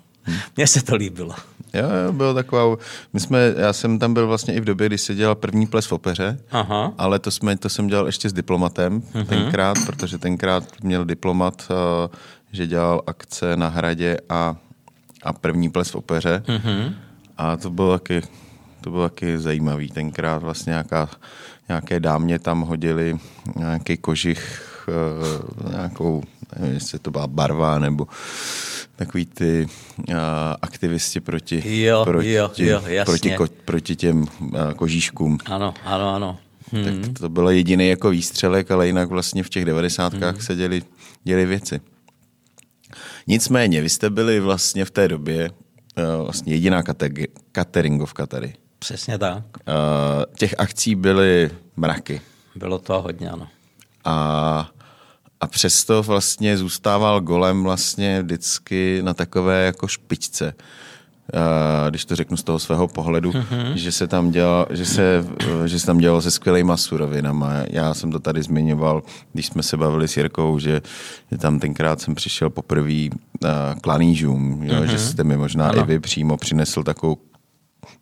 [0.56, 1.34] Mně se to líbilo.
[1.74, 2.76] Jo, jo, bylo taková,
[3.12, 5.86] my jsme, já jsem tam byl vlastně i v době, kdy se dělal první ples
[5.86, 6.92] v opeře, Aha.
[6.98, 9.26] ale to, jsme, to jsem dělal ještě s diplomatem uh-huh.
[9.26, 12.14] tenkrát, protože tenkrát měl diplomat, uh,
[12.52, 14.56] že dělal akce na hradě a,
[15.22, 16.42] a první ples v opeře.
[16.46, 16.94] Uh-huh.
[17.36, 18.22] A to bylo taky,
[18.80, 19.88] to bylo taky zajímavý.
[19.88, 21.08] Tenkrát vlastně nějaká,
[21.68, 23.18] nějaké dámě tam hodili
[23.56, 26.22] nějaký kožich, uh, nějakou,
[26.58, 28.06] nevím, jestli to byla barva, nebo
[28.96, 29.66] takový ty
[30.08, 30.14] uh,
[30.62, 33.04] aktivisti proti, Jo, proti, jo, jo, jasně.
[33.04, 35.38] proti, ko, proti těm uh, kožíškům.
[35.44, 36.38] Ano, ano, ano.
[36.72, 37.02] Hm.
[37.02, 40.82] Tak to byl jediný jako výstřelek, ale jinak vlastně v těch devadesátkách se děli,
[41.24, 41.80] děli věci.
[43.26, 48.52] Nicméně, vy jste byli vlastně v té době uh, vlastně jediná kateg- cateringovka tady.
[48.78, 49.44] Přesně tak.
[49.68, 52.20] Uh, těch akcí byly mraky.
[52.56, 53.48] Bylo to hodně, ano.
[54.04, 54.70] A,
[55.42, 60.54] a přesto vlastně zůstával golem vlastně vždycky na takové jako špičce.
[61.34, 63.72] Uh, když to řeknu z toho svého pohledu, mm-hmm.
[63.74, 65.26] že se tam dělal, že se,
[65.66, 67.52] že se tam dělalo se skvělýma surovinama.
[67.70, 69.02] Já jsem to tady zmiňoval,
[69.32, 70.82] když jsme se bavili s Jirkou, že,
[71.30, 73.50] že tam tenkrát jsem přišel poprvé uh,
[73.80, 74.90] k lanížům, jo, mm-hmm.
[74.90, 75.82] že jste mi možná ano.
[75.82, 77.16] i vy přímo přinesl takovou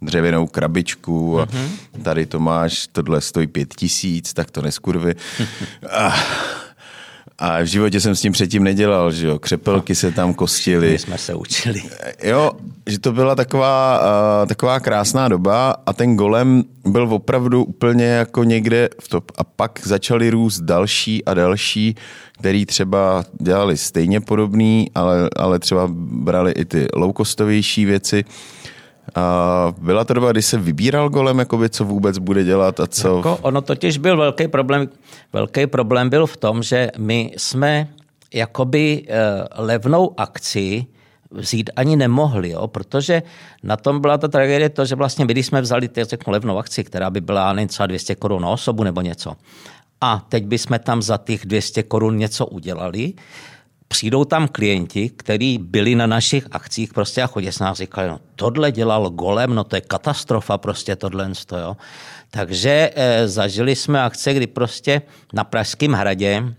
[0.03, 1.69] dřevěnou krabičku a mm-hmm.
[2.03, 5.15] tady to máš, tohle stojí pět tisíc, tak to neskurvy.
[5.91, 6.15] a,
[7.41, 10.91] A v životě jsem s tím předtím nedělal, že jo, křepelky se tam kostily.
[10.91, 11.83] My jsme se učili.
[12.23, 12.53] Jo,
[12.87, 18.45] že to byla taková, uh, taková krásná doba a ten golem byl opravdu úplně jako
[18.45, 19.33] někde v top.
[19.39, 21.95] A pak začaly růst další a další,
[22.39, 28.25] který třeba dělali stejně podobný, ale, ale třeba brali i ty low-costovější věci.
[29.15, 33.17] A byla to doba, kdy se vybíral golem, jakoby, co vůbec bude dělat a co...
[33.17, 34.89] Jako ono totiž byl velký problém,
[35.33, 37.89] velký problém byl v tom, že my jsme
[38.35, 40.87] jakoby uh, levnou akci
[41.31, 42.69] vzít ani nemohli, jo?
[42.69, 43.23] protože
[43.63, 46.85] na tom byla ta tragédie to, že vlastně my, když jsme vzali řeknu, levnou akci,
[46.85, 49.33] která by byla nevím, třeba 200 korun na osobu nebo něco,
[50.01, 53.13] a teď bychom tam za těch 200 korun něco udělali,
[53.91, 58.21] přijdou tam klienti, kteří byli na našich akcích prostě a chodí s nás říkali, no
[58.37, 61.31] tohle dělal golem, no to je katastrofa prostě tohle.
[61.53, 61.77] Jo.
[62.31, 66.55] Takže e, zažili jsme akce, kdy prostě na Pražském hradě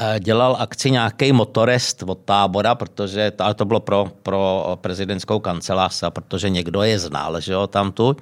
[0.00, 5.38] e, dělal akci nějaký motorest od tábora, protože to, ale to bylo pro, pro prezidentskou
[5.38, 8.16] kancelář, protože někdo je znal, že jo, tam tu.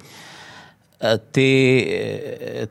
[1.01, 1.49] E, ty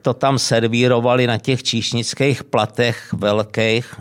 [0.02, 3.94] to tam servírovali na těch číšnických platech velkých,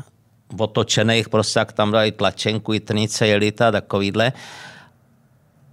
[0.58, 4.34] otočených, prostě jak tam dali tlačenku, jitnice, jelita, takovýhle.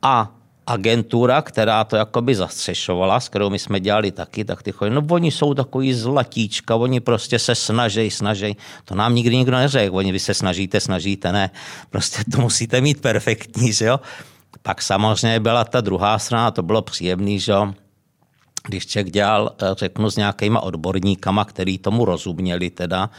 [0.02, 0.32] A
[0.66, 5.02] agentura, která to jakoby zastřešovala, s kterou my jsme dělali taky, tak ty chodí, no
[5.10, 8.56] oni jsou takový zlatíčka, oni prostě se snaží, snaží.
[8.84, 11.50] To nám nikdy nikdo neřekl, oni vy se snažíte, snažíte, ne.
[11.90, 14.00] Prostě to musíte mít perfektní, že jo.
[14.62, 17.74] Pak samozřejmě byla ta druhá strana, to bylo příjemný, že jo.
[18.66, 23.10] Když Ček dělal, eh, řeknu, s nějakýma odborníkama, který tomu rozuměli teda,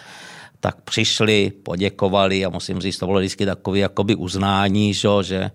[0.62, 5.52] tak přišli, poděkovali a musím říct, to bylo vždycky takový jakoby uznání, že, že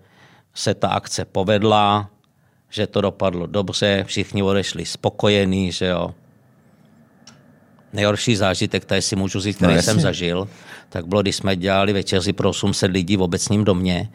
[0.55, 2.11] se ta akce povedla,
[2.71, 6.15] že to dopadlo dobře, všichni odešli spokojení, že jo.
[7.93, 10.49] Nejhorší zážitek, který si můžu říct, který no, jsem zažil,
[10.89, 14.11] tak bylo, když jsme dělali večeři pro 800 lidí v obecním domě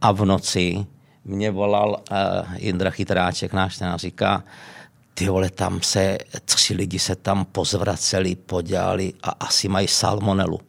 [0.00, 0.86] a v noci
[1.24, 2.16] mě volal uh,
[2.56, 4.44] Jindra Chytráček, náš ten, a říká,
[5.20, 10.60] ty vole, tam se, tři lidi se tam pozvraceli, podělali a asi mají salmonelu.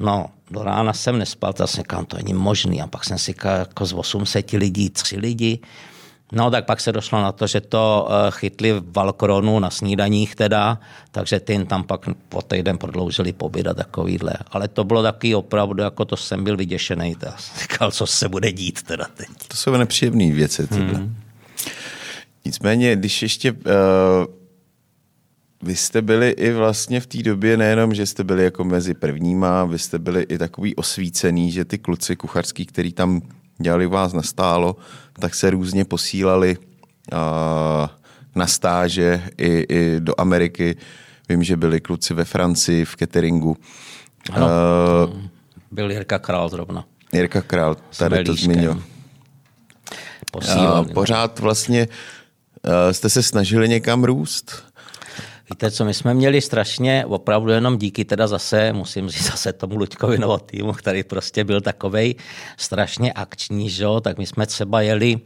[0.00, 2.82] No, do rána jsem nespal, tak jsem říkal, to není možný.
[2.82, 5.58] A pak jsem si říkal, jako z 800 lidí, tři lidi.
[6.32, 10.34] No, tak pak se došlo na to, že to eh, chytli v Valkronu na snídaních
[10.34, 10.78] teda,
[11.10, 14.32] takže ty tam pak po týden prodloužili pobyt a takovýhle.
[14.50, 17.16] Ale to bylo taky opravdu, jako to jsem byl vyděšený.
[17.60, 19.28] Říkal, co se bude dít teda teď.
[19.48, 20.68] To jsou nepříjemné věci.
[20.70, 21.23] Hmm.
[22.44, 23.58] Nicméně, když ještě uh,
[25.62, 29.64] vy jste byli i vlastně v té době nejenom, že jste byli jako mezi prvníma,
[29.64, 33.20] vy jste byli i takový osvícený, že ty kluci kucharský, který tam
[33.58, 34.76] dělali vás nastálo,
[35.12, 37.18] tak se různě posílali uh,
[38.34, 40.76] na stáže i, i do Ameriky.
[41.28, 43.56] Vím, že byli kluci ve Francii v cateringu.
[44.32, 45.20] Ano, uh,
[45.70, 46.84] byl Jirka Král zrovna.
[47.12, 48.82] Jirka Král, tady to zmínil.
[50.34, 51.88] Uh, pořád vlastně
[52.92, 54.64] jste se snažili někam růst?
[55.50, 59.76] Víte co, my jsme měli strašně, opravdu jenom díky teda zase, musím říct zase tomu
[59.76, 62.14] Luďkovi týmu, který prostě byl takovej
[62.56, 63.86] strašně akční, že?
[64.00, 65.18] tak my jsme třeba jeli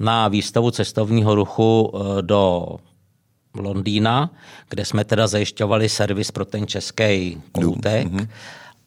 [0.00, 2.66] na výstavu cestovního ruchu eh, do
[3.54, 4.30] Londýna,
[4.68, 8.06] kde jsme teda zajišťovali servis pro ten český koutek.
[8.06, 8.28] Mm-hmm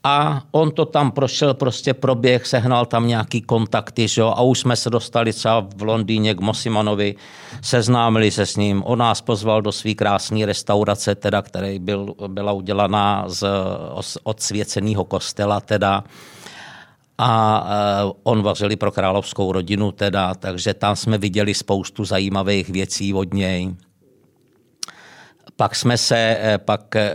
[0.08, 4.60] a on to tam prošel, prostě proběh, sehnal tam nějaký kontakty, že jo, a už
[4.60, 7.16] jsme se dostali třeba v Londýně k Mosimanovi,
[7.62, 12.52] seznámili se s ním, on nás pozval do své krásné restaurace, teda, který byl, byla
[12.52, 13.48] udělaná z
[14.24, 16.04] odsvěceného kostela, teda,
[17.18, 23.14] a eh, on vařili pro královskou rodinu, teda, takže tam jsme viděli spoustu zajímavých věcí
[23.14, 23.76] od něj.
[25.58, 27.14] Pak jsme se, eh, pak eh,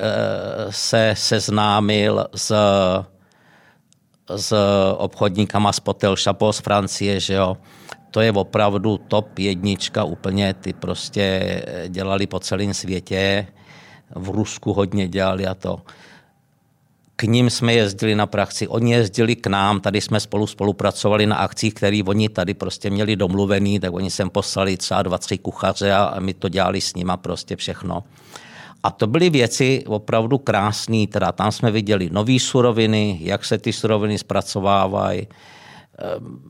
[0.70, 2.54] se seznámil s,
[4.36, 4.54] s
[4.96, 7.56] obchodníkama z Potel Chapeau z Francie, že jo.
[8.10, 13.46] To je opravdu top jednička, úplně ty prostě dělali po celém světě.
[14.14, 15.78] V Rusku hodně dělali a to
[17.20, 21.36] k ním jsme jezdili na praxi, oni jezdili k nám, tady jsme spolu spolupracovali na
[21.36, 25.92] akcích, které oni tady prostě měli domluvený, tak oni sem poslali třeba dva, tři kuchaře
[25.92, 28.04] a my to dělali s nima prostě všechno.
[28.82, 33.72] A to byly věci opravdu krásné, teda tam jsme viděli nové suroviny, jak se ty
[33.72, 35.28] suroviny zpracovávají,
[35.98, 36.40] ehm,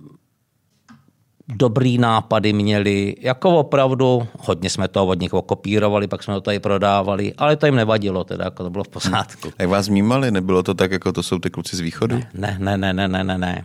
[1.55, 6.59] dobrý nápady měli, jako opravdu, hodně jsme to od nich okopírovali, pak jsme to tady
[6.59, 9.49] prodávali, ale to jim nevadilo, teda jako to bylo v pořádku.
[9.59, 10.31] Jak vás vnímali?
[10.31, 12.21] Nebylo to tak, jako to jsou ty kluci z východu?
[12.35, 13.65] Ne, ne, ne, ne, ne, ne, ne.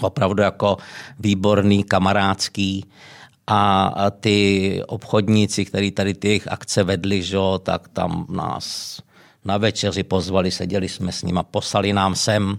[0.00, 0.76] Opravdu jako
[1.18, 2.84] výborný, kamarádský
[3.46, 8.98] a ty obchodníci, kteří tady ty jejich akce vedli, že, tak tam nás
[9.44, 12.58] na večeři pozvali, seděli jsme s nima, poslali nám sem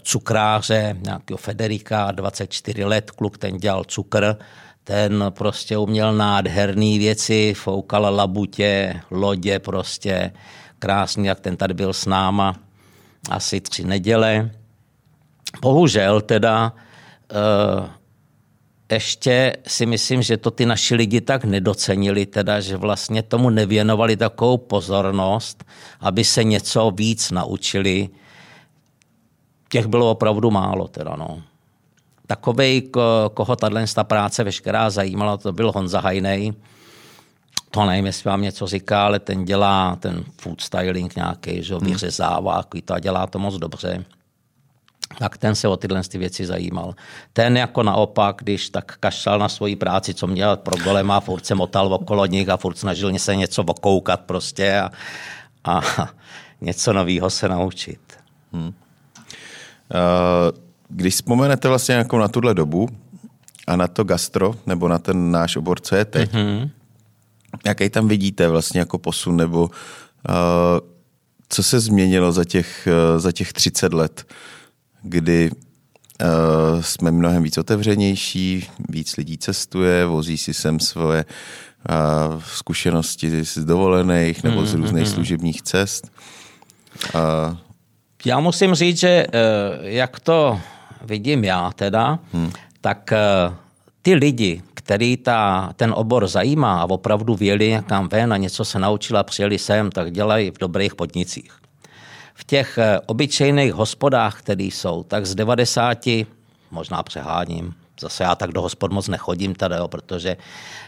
[0.00, 4.36] cukráře, nějakého Federika, 24 let, kluk, ten dělal cukr,
[4.84, 10.32] ten prostě uměl nádherné věci, foukal labutě, lodě prostě,
[10.78, 12.56] krásný, jak ten tady byl s náma
[13.30, 14.50] asi tři neděle.
[15.62, 16.72] Bohužel teda
[17.82, 17.86] uh,
[18.92, 24.16] ještě si myslím, že to ty naši lidi tak nedocenili, teda, že vlastně tomu nevěnovali
[24.16, 25.64] takovou pozornost,
[26.00, 28.08] aby se něco víc naučili.
[29.68, 30.88] Těch bylo opravdu málo.
[30.88, 31.42] Teda, no.
[32.26, 32.90] Takovej,
[33.34, 36.52] koho tato práce veškerá zajímala, to byl Honza Hajnej.
[37.70, 41.86] To nevím, jestli vám něco říká, ale ten dělá ten food styling nějaký, že hmm.
[41.86, 44.04] vyřezává, to a dělá to moc dobře
[45.18, 46.94] tak ten se o tyhle ty věci zajímal.
[47.32, 51.54] Ten jako naopak, když tak kašlal na svoji práci, co měl pro golema, furt se
[51.54, 54.90] motal okolo nich a furt snažil se něco okoukat prostě a,
[55.64, 55.80] a
[56.60, 58.00] něco nového se naučit.
[58.52, 58.74] Hmm.
[60.88, 62.88] Když vzpomenete vlastně jako na tuhle dobu
[63.66, 66.70] a na to gastro, nebo na ten náš obor, co je teď, mm-hmm.
[67.66, 69.70] jaký tam vidíte vlastně jako posun, nebo uh,
[71.48, 74.24] co se změnilo za těch, uh, za těch 30 let?
[75.08, 83.44] kdy uh, jsme mnohem víc otevřenější, víc lidí cestuje, vozí si sem svoje uh, zkušenosti
[83.44, 86.10] z dovolených nebo z hmm, různých mm, služebních cest.
[87.14, 87.56] Uh,
[88.26, 89.26] já musím říct, že
[89.82, 90.60] jak to
[91.02, 92.52] vidím já teda, hmm.
[92.80, 93.12] tak
[94.02, 98.78] ty lidi, který ta, ten obor zajímá a opravdu věli někam ven a něco se
[98.78, 101.52] naučila, přijeli sem, tak dělají v dobrých podnicích
[102.36, 105.98] v těch eh, obyčejných hospodách, které jsou, tak z 90,
[106.70, 110.36] možná přeháním, zase já tak do hospod moc nechodím tady, jo, protože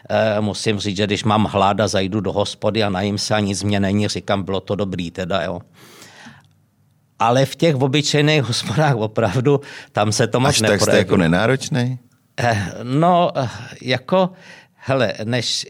[0.08, 3.62] e, musím říct, že když mám hláda, zajdu do hospody a najím se a nic
[3.62, 5.60] mě není, říkám, bylo to dobrý teda, jo.
[7.18, 9.60] Ale v těch obyčejných hospodách opravdu,
[9.92, 11.98] tam se to moc Až tak jste jako nenáročný?
[12.40, 13.30] E, no,
[13.82, 14.30] jako,
[14.74, 15.66] hele, než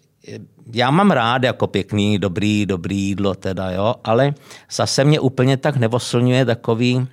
[0.72, 4.34] já mám rád jako pěkný, dobrý, dobrý jídlo teda, jo, ale
[4.70, 7.06] zase mě úplně tak nevoslňuje takový,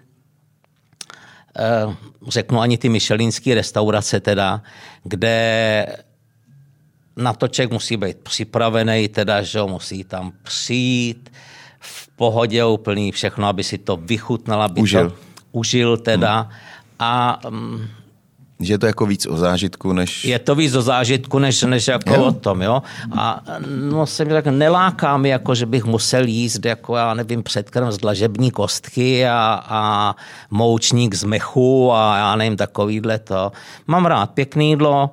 [1.59, 1.95] eh,
[2.27, 4.61] řeknu ani ty myšelinské restaurace teda,
[5.03, 5.87] kde
[7.15, 11.29] na to člověk musí být připravený, teda, že musí tam přijít
[12.15, 15.09] pohodě úplný všechno, aby si to vychutnal, aby užil.
[15.09, 15.15] to
[15.51, 16.39] užil teda.
[16.41, 16.51] Hmm.
[16.99, 17.87] A mm,
[18.59, 20.25] že je to jako víc o zážitku, než...
[20.25, 22.23] Je to víc o zážitku, než, než jako jo.
[22.23, 22.81] o tom, jo.
[23.17, 23.43] A
[23.91, 27.91] no, se mi tak neláká mi, jako, že bych musel jíst, jako já nevím, předkrm
[27.91, 30.15] z dlažební kostky a, a
[30.51, 33.51] moučník z mechu a já nevím, takovýhle to.
[33.87, 35.09] Mám rád pěkný jídlo,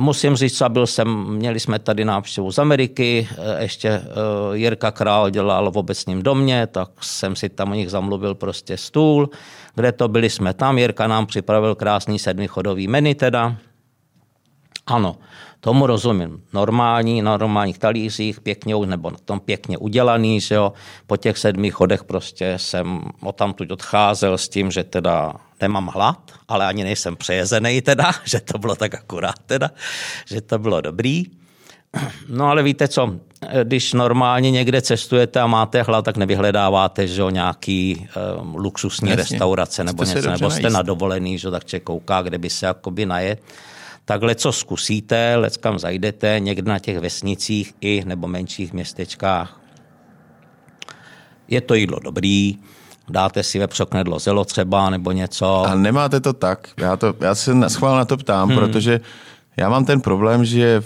[0.00, 4.02] Musím říct, byl jsem, měli jsme tady návštěvu z Ameriky, ještě eh,
[4.52, 9.30] Jirka Král dělal v obecním domě, tak jsem si tam u nich zamluvil prostě stůl,
[9.74, 13.56] kde to byli jsme tam, Jirka nám připravil krásný sedmichodový menu teda.
[14.88, 15.16] Ano,
[15.60, 16.42] tomu rozumím.
[16.52, 20.72] Normální, na normálních talířích, pěkně, nebo na tom pěkně udělaný, že jo.
[21.06, 26.32] Po těch sedmi chodech prostě jsem o tamtud odcházel s tím, že teda nemám hlad,
[26.48, 29.70] ale ani nejsem přejezený teda, že to bylo tak akurát teda,
[30.26, 31.24] že to bylo dobrý.
[32.28, 33.14] No ale víte co,
[33.64, 38.08] když normálně někde cestujete a máte hlad, tak nevyhledáváte že jo, nějaký
[38.40, 39.22] um, luxusní Jasně.
[39.22, 43.42] restaurace nebo něco, nebo jste na dovolený, že tak kouká, kde by se jakoby najet.
[44.08, 49.60] Takhle co zkusíte, lec kam zajdete, někde na těch vesnicích i nebo menších městečkách.
[51.48, 52.58] Je to jídlo dobrý,
[53.08, 55.64] dáte si vepřoknedlo zelo třeba nebo něco.
[55.64, 56.68] A nemáte to tak.
[56.76, 58.58] Já, to, já se schvál na to ptám, hmm.
[58.58, 59.00] protože
[59.56, 60.82] já mám ten problém, že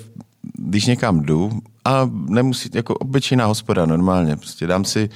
[0.54, 1.50] když někam jdu
[1.84, 5.10] a nemusí, jako obyčejná hospoda normálně, prostě dám si,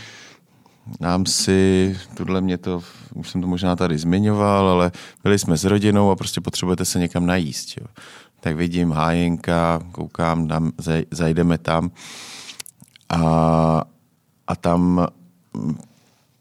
[1.00, 2.82] dám si, tohle mě to,
[3.14, 6.98] už jsem to možná tady zmiňoval, ale byli jsme s rodinou a prostě potřebujete se
[6.98, 7.86] někam najíst, jo.
[8.40, 10.72] Tak vidím hájenka, koukám, dám,
[11.10, 11.90] zajdeme tam
[13.08, 13.82] a,
[14.46, 15.06] a tam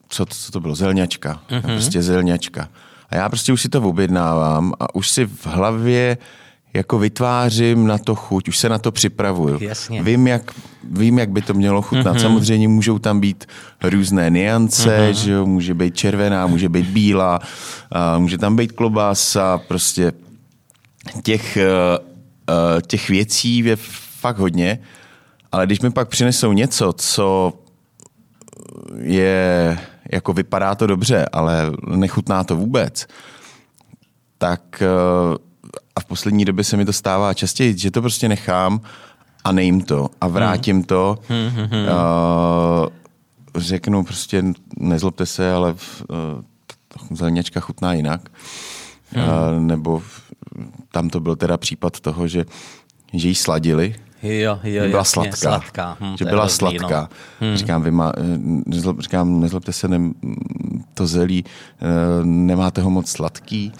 [0.07, 1.41] co, co to bylo, zelňačka.
[1.49, 1.61] Mm-hmm.
[1.61, 2.69] Prostě zelňačka.
[3.09, 6.17] A já prostě už si to objednávám a už si v hlavě
[6.75, 9.57] jako vytvářím na to chuť, už se na to připravuju.
[9.61, 10.03] Jasně.
[10.03, 10.51] Vím, jak,
[10.83, 12.15] vím, jak by to mělo chutnat.
[12.15, 12.21] Mm-hmm.
[12.21, 13.45] Samozřejmě můžou tam být
[13.83, 15.23] různé niance, mm-hmm.
[15.23, 15.45] že jo?
[15.45, 17.39] může být červená, může být bílá,
[17.91, 20.11] a může tam být klobása, prostě
[21.23, 23.75] těch, uh, těch věcí je
[24.19, 24.79] fakt hodně,
[25.51, 27.53] ale když mi pak přinesou něco, co
[28.99, 29.77] je
[30.11, 33.07] jako vypadá to dobře, ale nechutná to vůbec,
[34.37, 35.37] tak eh,
[35.95, 38.81] a v poslední době se mi to stává častěji, že to prostě nechám
[39.43, 41.17] a nejím to a vrátím to.
[41.27, 41.47] Hmm.
[41.57, 42.87] Uh,
[43.55, 44.43] řeknu prostě,
[44.77, 48.29] nezlobte se, ale v, uh, zelněčka chutná jinak.
[49.09, 49.23] Hmm.
[49.23, 50.01] Uh, nebo
[50.91, 52.45] tam to byl teda případ toho, že,
[53.13, 55.37] že jí sladili, Jo, jo, byla jasně, sladká.
[55.37, 55.97] sladká.
[55.99, 57.09] Hm, že byla hrozný, sladká.
[57.41, 57.47] No.
[57.47, 57.57] Hmm.
[57.57, 58.11] Říkám, vy má,
[58.65, 59.99] nezlob, říkám, nezlobte se, ne,
[60.93, 61.45] to zelí,
[61.81, 63.73] eh, nemáte ho moc sladký.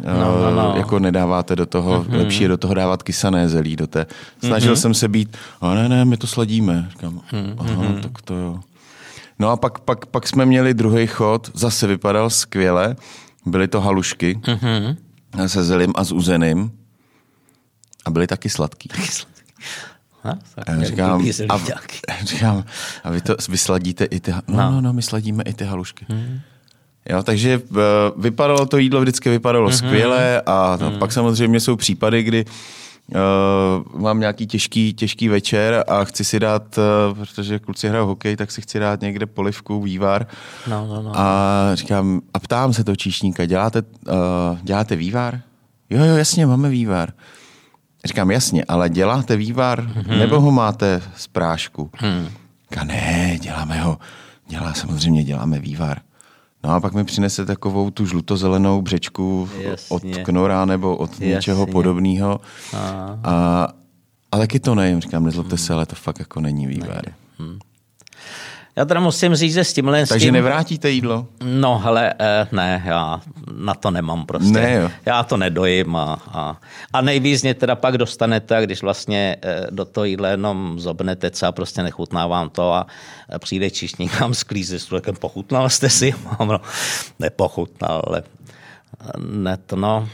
[0.00, 0.74] No, no, no.
[0.76, 2.16] Jako nedáváte do toho, mm-hmm.
[2.16, 3.76] lepší je do toho dávat kysané zelí.
[3.76, 4.06] Do té.
[4.44, 4.80] Snažil mm-hmm.
[4.80, 6.88] jsem se být, a ne, ne, my to sladíme.
[6.90, 7.20] Říkám,
[7.58, 8.00] aha, mm-hmm.
[8.00, 8.60] tak to jo.
[9.38, 12.96] No a pak, pak, pak jsme měli druhý chod, zase vypadal skvěle.
[13.46, 14.96] Byly to halušky mm-hmm.
[15.46, 16.72] se zelím a s uzeným.
[18.04, 18.88] A byly taky sladký.
[20.22, 21.58] Ha, A já říkám, a,
[22.24, 22.64] říkám,
[23.04, 26.06] a vy to vysladíte i ty, no, no, no, no my sladíme i ty halušky.
[26.08, 26.40] Hmm.
[27.10, 27.76] Jo, takže uh,
[28.16, 29.86] vypadalo to jídlo, vždycky vypadalo mm-hmm.
[29.86, 30.98] skvěle a mm.
[30.98, 36.78] pak samozřejmě jsou případy, kdy uh, mám nějaký těžký, těžký večer a chci si dát,
[36.78, 40.26] uh, protože kluci hrajou hokej, tak si chci dát někde polivku, vývar.
[40.66, 41.12] No, no, no.
[41.14, 45.40] A říkám, a ptám se toho číšníka, děláte, uh, děláte vývar?
[45.90, 47.12] Jo, jo, jasně, máme vývar.
[48.04, 50.18] Říkám, jasně, ale děláte vývar, mm-hmm.
[50.18, 51.90] nebo ho máte z prášku?
[52.02, 52.28] Mm.
[52.70, 53.98] Říká, ne, děláme ho,
[54.48, 55.98] dělá, samozřejmě děláme vývar.
[56.64, 59.96] No a pak mi přinese takovou tu žlutozelenou břečku jasně.
[59.96, 61.26] od knora nebo od jasně.
[61.26, 62.40] něčeho podobného.
[62.76, 62.78] A,
[63.24, 63.68] a,
[64.32, 65.58] ale taky to nejím, říkám, nezlobte hmm.
[65.58, 67.02] se, ale to fakt jako není vývar.
[67.38, 67.58] Hmm.
[68.76, 70.06] Já teda musím říct, že s tímhle...
[70.06, 70.34] Takže s tím...
[70.34, 71.26] nevrátíte jídlo?
[71.44, 73.20] No, hele, eh, ne, já
[73.54, 74.52] na to nemám prostě.
[74.52, 74.90] Ne, jo.
[75.06, 76.60] Já to nedojím a, a,
[76.92, 81.52] a nejvíc mě teda pak dostanete, když vlastně eh, do toho jídla jenom zobnete a
[81.52, 82.86] prostě nechutná vám to a
[83.38, 86.14] přijde čišník vám sklíze s člověkem, pochutnal jste si?
[86.38, 86.60] Mám, no,
[87.18, 88.22] nepochutnal, ale
[89.18, 90.08] ne, to no,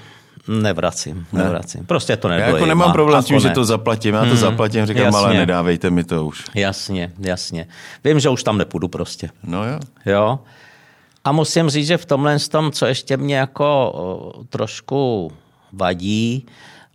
[0.49, 1.43] Nevracím, ne.
[1.43, 1.86] nevracím.
[1.86, 2.49] Prostě to nedojím.
[2.49, 3.40] Já jako nemám problém s tím, ne.
[3.40, 4.14] že to zaplatím.
[4.14, 5.18] Já to hmm, zaplatím, říkám, jasně.
[5.18, 6.45] ale nedávejte mi to už.
[6.55, 7.66] Jasně, jasně.
[8.05, 9.30] Vím, že už tam nepůjdu prostě.
[9.43, 9.78] No jo.
[10.07, 10.38] Jo.
[11.24, 13.93] A musím říct, že v tomhle tom, co ještě mě jako
[14.49, 15.32] trošku
[15.72, 16.47] vadí,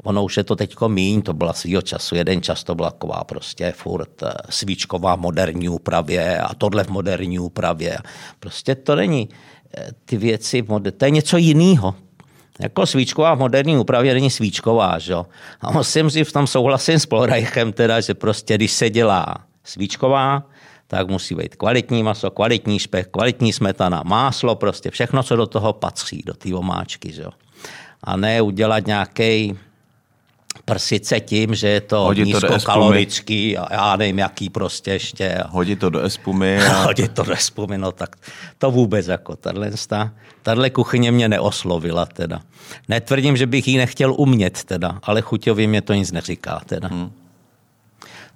[0.03, 3.23] ono už je to teďko míň, to byla svýho času, jeden čas to byla taková
[3.23, 7.97] prostě furt eh, svíčková moderní úpravě a tohle v moderní úpravě.
[8.39, 9.29] Prostě to není
[9.77, 10.65] eh, ty věci,
[10.97, 11.95] to je něco jiného.
[12.59, 15.15] Jako svíčková v moderní úpravě není svíčková, že?
[15.61, 20.43] A musím si v tom souhlasím s Polreichem, teda, že prostě když se dělá svíčková,
[20.87, 25.73] tak musí být kvalitní maso, kvalitní špech, kvalitní smetana, máslo, prostě všechno, co do toho
[25.73, 27.11] patří, do té omáčky.
[27.11, 27.25] Že?
[28.03, 29.57] A ne udělat nějaký
[30.67, 35.43] prsice tím, že je to Hodit nízkokalorický to a já nevím, jaký prostě ještě.
[35.49, 36.59] Hodit to do espumy.
[36.59, 36.83] A...
[36.83, 38.15] Hodit to do espumy, no tak
[38.57, 39.71] to vůbec jako tahle,
[40.41, 42.41] tahle kuchyně mě neoslovila teda.
[42.89, 46.87] Netvrdím, že bych ji nechtěl umět teda, ale chuťově mě to nic neříká teda.
[46.87, 47.11] Hmm.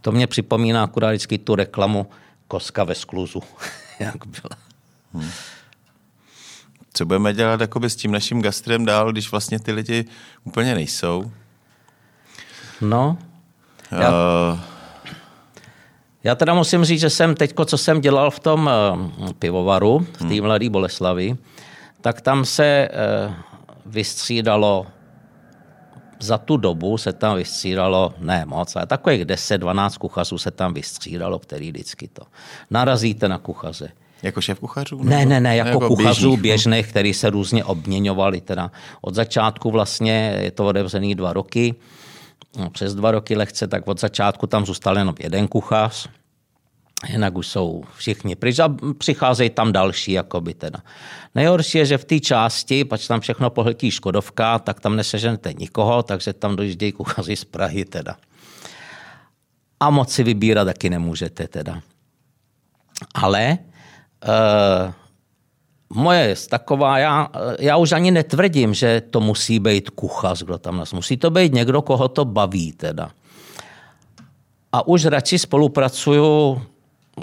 [0.01, 2.07] To mě připomíná akurát vždycky tu reklamu
[2.47, 3.43] koska ve skluzu,
[3.99, 4.57] jak byla.
[5.13, 5.29] Hmm.
[6.93, 10.05] Co budeme dělat s tím naším gastrem dál, když vlastně ty lidi
[10.43, 11.32] úplně nejsou?
[12.82, 13.17] No.
[13.91, 14.59] Já, uh...
[16.23, 18.69] já teda musím říct, že jsem teď, co jsem dělal v tom
[19.21, 20.41] uh, pivovaru, v té hmm.
[20.41, 21.38] mladé Boleslavi,
[22.01, 22.89] tak tam se
[23.27, 23.34] uh,
[23.86, 24.88] vystřídalo
[26.21, 31.39] za tu dobu se tam vystřídalo, ne moc, ale takových 10-12 kuchařů se tam vystřídalo,
[31.39, 32.23] který vždycky to.
[32.69, 33.89] Narazíte na kuchaře.
[34.23, 35.03] Jako šéf kuchařů?
[35.03, 38.41] Ne, ne, ne, jako, jako kuchařů běžných, běžných, který se různě obměňovali.
[38.41, 38.71] Teda
[39.01, 41.86] od začátku vlastně je to otevřený dva roky no,
[42.72, 46.10] přes dva roky lehce, tak od začátku tam zůstal jenom jeden kuchař,
[47.10, 50.12] jinak už jsou všichni pryč a přicházejí tam další.
[50.12, 50.80] Jakoby teda.
[51.36, 56.04] Nejhorší je, že v té části, pač tam všechno pohltí Škodovka, tak tam neseženete nikoho,
[56.04, 58.16] takže tam dojíždějí kuchaři z Prahy teda.
[59.80, 61.82] A moc si vybírat taky nemůžete teda.
[63.14, 63.58] Ale
[64.28, 64.93] uh,
[65.93, 67.27] moje je taková, já,
[67.59, 70.93] já už ani netvrdím, že to musí být kuchař, kdo tam nás.
[70.93, 73.11] Musí to být někdo, koho to baví teda.
[74.71, 76.61] A už radši spolupracuju,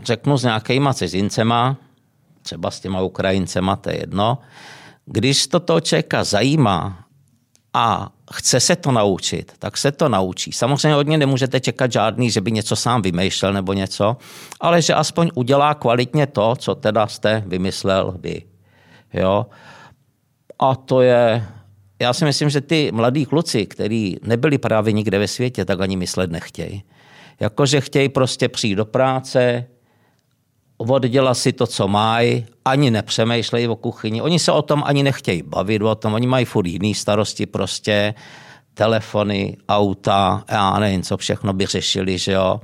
[0.05, 1.77] řeknu, s nějakýma cizincema,
[2.43, 4.39] třeba s těma Ukrajincema, to je jedno.
[5.07, 7.05] Když to toho člověka zajímá
[7.75, 10.53] a chce se to naučit, tak se to naučí.
[10.53, 14.17] Samozřejmě od něj nemůžete čekat žádný, že by něco sám vymýšlel nebo něco,
[14.61, 18.43] ale že aspoň udělá kvalitně to, co teda jste vymyslel vy.
[19.13, 19.47] Jo?
[20.59, 21.45] A to je,
[22.01, 25.97] já si myslím, že ty mladí kluci, kteří nebyli právě nikde ve světě, tak ani
[25.97, 26.83] myslet nechtějí.
[27.41, 29.65] Jakože chtějí prostě přijít do práce,
[30.77, 34.23] oddělat si to, co mají, ani nepřemýšlejí o kuchyni.
[34.23, 38.15] Oni se o tom ani nechtějí bavit o tom, oni mají furt jiný starosti prostě,
[38.75, 42.61] telefony, auta, já nevím, co všechno by řešili, že jo.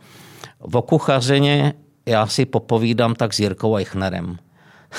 [0.72, 1.74] O kuchařině
[2.06, 4.38] já si popovídám tak s Jirkou Eichnerem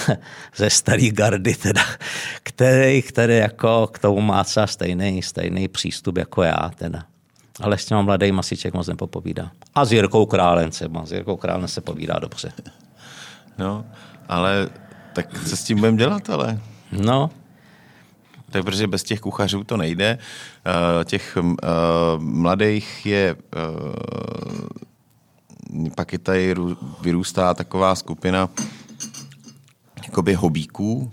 [0.55, 1.81] ze starý gardy, teda,
[2.43, 6.71] který, který jako k tomu má třeba stejný, stejný přístup jako já.
[6.75, 7.03] Teda.
[7.61, 9.51] Ale s těma mladými si člověk moc nepopovídá.
[9.75, 11.05] A s Jirkou Králem třeba.
[11.05, 12.51] S Jirkou Králem se povídá dobře.
[13.57, 13.85] No,
[14.29, 14.69] ale
[15.13, 16.59] tak co s tím budeme dělat, ale?
[16.91, 17.29] No,
[18.51, 20.17] tak protože bez těch kuchařů to nejde.
[20.17, 21.53] Uh, těch uh,
[22.17, 23.41] mladých je uh,
[25.95, 26.55] pak je tady
[27.01, 28.49] vyrůstá taková skupina
[30.07, 31.11] jakoby hobíků,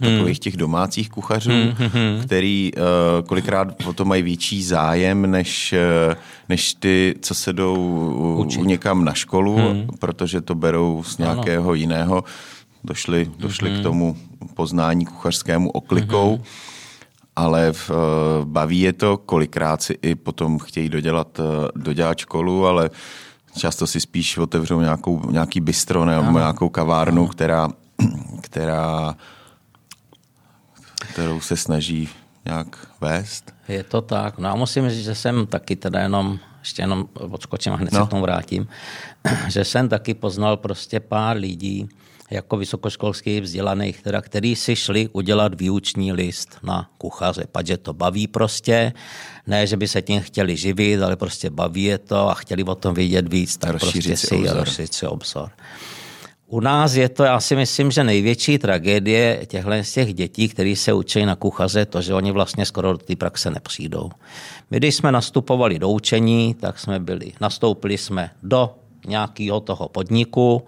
[0.00, 1.52] takových těch domácích kuchařů,
[2.22, 2.82] který uh,
[3.26, 5.74] kolikrát o to mají větší zájem, než,
[6.08, 6.14] uh,
[6.48, 7.76] než ty, co se jdou
[8.46, 8.60] Učit.
[8.60, 9.58] někam na školu,
[9.98, 11.74] protože to berou z nějakého ano.
[11.74, 12.24] jiného.
[12.84, 14.16] Došli, došli k tomu
[14.54, 16.40] poznání kuchařskému oklikou.
[17.36, 17.96] Ale v, uh,
[18.44, 21.44] baví je to, kolikrát si i potom chtějí dodělat, uh,
[21.76, 22.90] dodělat školu, ale
[23.58, 26.38] často si spíš otevřou nějakou, nějaký bistro nebo ano.
[26.38, 27.30] nějakou kavárnu, ano.
[27.30, 27.68] která,
[28.40, 29.16] která
[31.12, 32.08] kterou se snaží
[32.44, 33.54] nějak vést.
[33.68, 34.38] Je to tak.
[34.38, 38.00] No a musím říct, že jsem taky teda jenom, ještě jenom odskočím a hned no.
[38.00, 38.68] se k tomu vrátím,
[39.48, 41.88] že jsem taky poznal prostě pár lidí,
[42.30, 48.26] jako vysokoškolský vzdělaných, teda, který si šli udělat výuční list na kuchaře, protože to baví
[48.26, 48.92] prostě,
[49.46, 52.74] ne, že by se tím chtěli živit, ale prostě baví je to a chtěli o
[52.74, 55.50] tom vědět víc, tak prostě si rozšířit si obzor.
[56.54, 60.76] U nás je to, já si myslím, že největší tragédie těchto z těch dětí, kteří
[60.76, 64.10] se učí na kuchaře, to, že oni vlastně skoro do té praxe nepřijdou.
[64.70, 68.74] My, když jsme nastupovali do učení, tak jsme byli, nastoupili jsme do
[69.06, 70.62] nějakého toho podniku,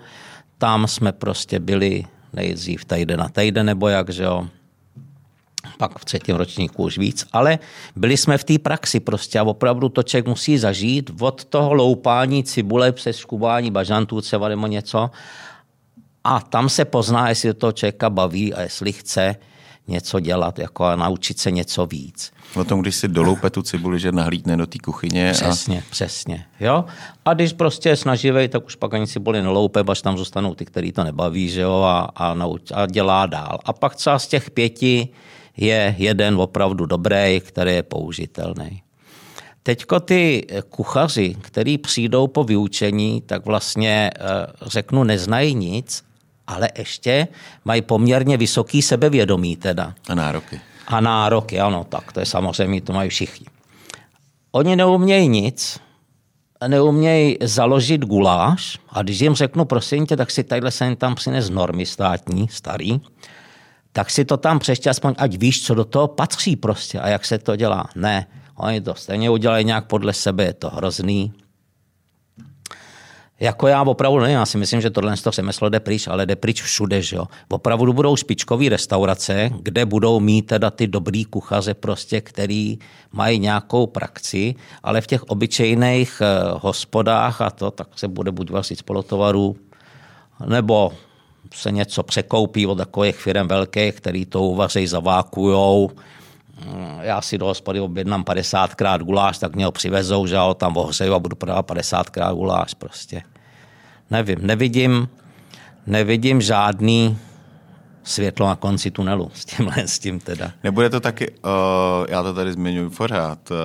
[0.58, 4.48] tam jsme prostě byli nejdřív týden na týden, nebo jak, že jo,
[5.78, 7.58] pak v třetím ročníku už víc, ale
[7.96, 12.44] byli jsme v té praxi prostě a opravdu to člověk musí zažít od toho loupání
[12.44, 15.10] cibule přes škubání bažantů třeba nebo něco
[16.26, 19.36] a tam se pozná, jestli to člověka baví a jestli chce
[19.88, 22.32] něco dělat jako a naučit se něco víc.
[22.56, 25.32] O tom, když si doloupe tu cibuli, že nahlídne do té kuchyně.
[25.32, 25.82] Přesně, a...
[25.90, 26.44] přesně.
[26.60, 26.84] Jo?
[27.24, 30.64] A když prostě je snaživý, tak už pak ani cibuli neloupe, až tam zůstanou ty,
[30.64, 33.58] který to nebaví, že jo, a, a, nauč, a dělá dál.
[33.64, 35.08] A pak třeba z těch pěti
[35.56, 38.82] je jeden opravdu dobrý, který je použitelný.
[39.62, 44.22] Teďko ty kuchaři, který přijdou po vyučení, tak vlastně eh,
[44.62, 46.05] řeknu, neznají nic,
[46.46, 47.28] ale ještě
[47.64, 49.94] mají poměrně vysoký sebevědomí teda.
[50.08, 50.60] A nároky.
[50.86, 53.46] A nároky, ano, tak to je samozřejmě, to mají všichni.
[54.52, 55.80] Oni neumějí nic,
[56.66, 61.50] neumějí založit guláš a když jim řeknu, prosím tě, tak si tadyhle sem tam přines
[61.50, 63.00] normy státní, starý,
[63.92, 67.24] tak si to tam přeště aspoň, ať víš, co do toho patří prostě a jak
[67.24, 67.88] se to dělá.
[67.94, 68.26] Ne,
[68.56, 71.32] oni to stejně udělají nějak podle sebe, je to hrozný,
[73.40, 76.36] jako já opravdu ne, já si myslím, že tohle to řemeslo jde pryč, ale jde
[76.36, 77.26] pryč všude, že jo.
[77.48, 82.78] Opravdu budou špičkové restaurace, kde budou mít teda ty dobrý kuchaře prostě, který
[83.12, 86.26] mají nějakou praxi, ale v těch obyčejných eh,
[86.60, 89.56] hospodách a to, tak se bude buď vařit z polotovaru,
[90.46, 90.92] nebo
[91.54, 95.90] se něco překoupí od takových firm velkých, který to uvaří, zavákujou,
[97.00, 101.14] já si do hospody objednám 50krát guláš, tak mě ho přivezou, že ho tam ohřeju
[101.14, 103.22] a budu prodávat 50krát guláš prostě.
[104.10, 105.08] Nevím, nevidím,
[105.86, 107.18] nevidím žádný
[108.02, 110.52] světlo na konci tunelu s tímhle, s tím teda.
[110.64, 113.56] Nebude to taky, uh, já to tady zmiňuji pořád, uh,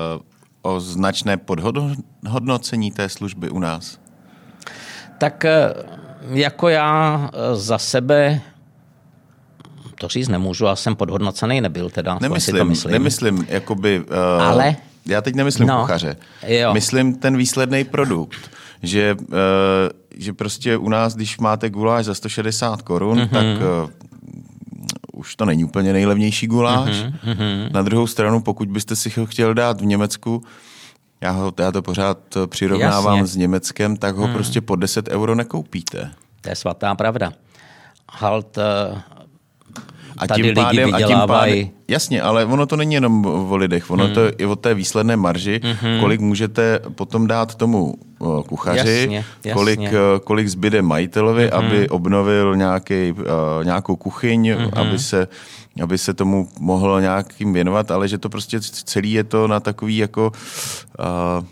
[0.61, 3.99] o značné podhodnocení té služby u nás?
[5.17, 8.41] Tak uh, jako já za sebe
[10.01, 12.17] to říct nemůžu, já jsem podhodnocený nebyl teda.
[12.21, 12.91] Nemyslím, to myslím.
[12.91, 13.99] nemyslím, jakoby...
[13.99, 14.75] Uh, Ale?
[15.05, 16.15] Já teď nemyslím no, kuchaře.
[16.47, 16.73] Jo.
[16.73, 18.51] Myslím ten výsledný produkt.
[18.83, 19.35] Že, uh,
[20.15, 23.29] že prostě u nás, když máte guláš za 160 korun, mm-hmm.
[23.29, 23.89] tak uh,
[25.13, 26.89] už to není úplně nejlevnější guláš.
[26.89, 27.71] Mm-hmm.
[27.71, 30.43] Na druhou stranu, pokud byste si ho chtěl dát v Německu,
[31.21, 33.33] já, ho, já to pořád přirovnávám Jasně.
[33.33, 34.33] s Německem, tak ho mm.
[34.33, 36.11] prostě po 10 euro nekoupíte.
[36.41, 37.33] To je svatá pravda.
[38.11, 38.57] Halt,
[40.17, 41.53] a tady tím pádem, lidi vydělávají.
[41.53, 44.13] A tím pádem, jasně, ale ono to není jenom o lidech, ono hmm.
[44.13, 45.99] to je i o té výsledné marži, hmm.
[45.99, 47.95] kolik můžete potom dát tomu
[48.47, 49.53] kuchaři, jasně, jasně.
[49.53, 49.79] Kolik,
[50.23, 51.65] kolik zbyde majitelovi, hmm.
[51.65, 53.25] aby obnovil nějaký, uh,
[53.63, 54.69] nějakou kuchyň, hmm.
[54.73, 55.27] aby se
[55.83, 59.97] aby se tomu mohlo nějakým věnovat, ale že to prostě celý je to na takový
[59.97, 60.31] jako
[60.99, 61.45] uh,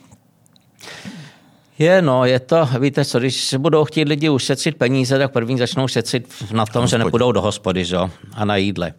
[1.80, 5.88] je, no, je to, víte co, když budou chtít lidi ušetřit peníze, tak první začnou
[5.88, 7.97] šetřit na tom, že nepůjdou do hospody, že?
[8.34, 8.93] a na jídle.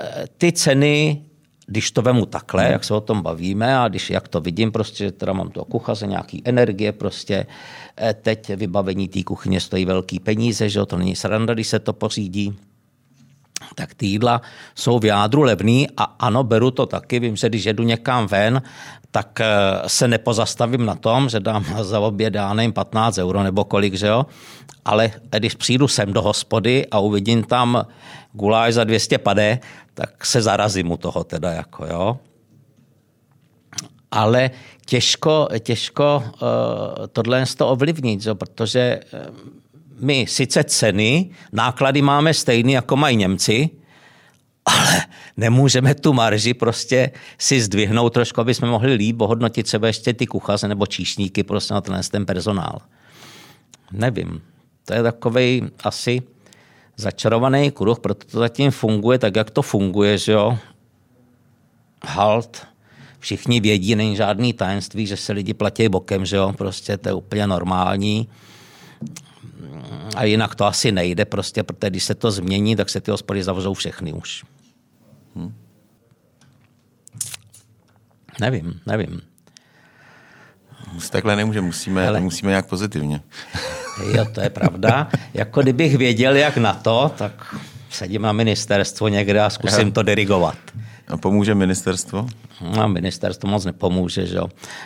[0.00, 1.22] E, ty ceny
[1.66, 5.04] když to vemu takhle, jak se o tom bavíme a když jak to vidím, prostě,
[5.04, 7.46] že teda mám to kuchaře, nějaký energie, prostě
[7.96, 11.92] eh, teď vybavení té kuchyně stojí velký peníze, že to není sranda, když se to
[11.92, 12.58] pořídí,
[13.74, 14.42] tak ty jídla
[14.74, 17.20] jsou v jádru levný a ano, beru to taky.
[17.20, 18.62] Vím, že když jedu někam ven,
[19.10, 19.46] tak eh,
[19.86, 24.26] se nepozastavím na tom, že dám za oběd, nevím, 15 euro nebo kolik, že jo.
[24.84, 27.86] Ale když přijdu sem do hospody a uvidím tam
[28.32, 29.58] guláš za 200 pade,
[29.94, 32.18] tak se zarazím u toho teda, jako jo.
[34.10, 34.50] Ale
[34.86, 39.00] těžko, těžko uh, tohle to ovlivnit, jo, protože
[40.00, 43.70] my sice ceny, náklady máme stejný, jako mají Němci,
[44.64, 45.02] ale
[45.36, 50.26] nemůžeme tu marži prostě si zdvihnout trošku, aby jsme mohli líp ohodnotit sebe ještě ty
[50.26, 52.78] kuchaře nebo číšníky prostě na ten, ten personál.
[53.92, 54.42] Nevím.
[54.84, 56.22] To je takový asi
[56.96, 60.58] začarovaný kruh, proto to zatím funguje tak, jak to funguje, že jo.
[62.04, 62.66] Halt.
[63.18, 66.52] Všichni vědí, není žádný tajemství, že se lidi platí bokem, že jo.
[66.58, 68.28] Prostě to je úplně normální
[70.16, 73.42] a jinak to asi nejde prostě, protože když se to změní, tak se ty hospody
[73.42, 74.44] zavřou všechny už.
[75.36, 75.54] Hm.
[78.40, 79.20] Nevím, nevím.
[81.10, 82.20] Takhle nemůže, musíme, Hele.
[82.20, 83.20] musíme nějak pozitivně.
[84.14, 85.08] Jo, to je pravda.
[85.34, 87.54] Jako kdybych věděl, jak na to, tak
[87.90, 90.56] sedím na ministerstvo někde a zkusím to dirigovat.
[91.08, 92.26] A pomůže ministerstvo?
[92.76, 94.26] No, ministerstvo moc nepomůže.
[94.26, 94.38] Že?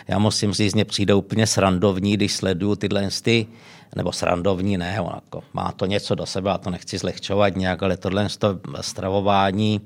[0.07, 3.47] Já musím říct, mě přijde úplně srandovní, když sleduju tyhle ty
[3.95, 7.97] nebo srandovní, ne, jako má to něco do sebe, a to nechci zlehčovat nějak, ale
[7.97, 9.81] tohle to stravování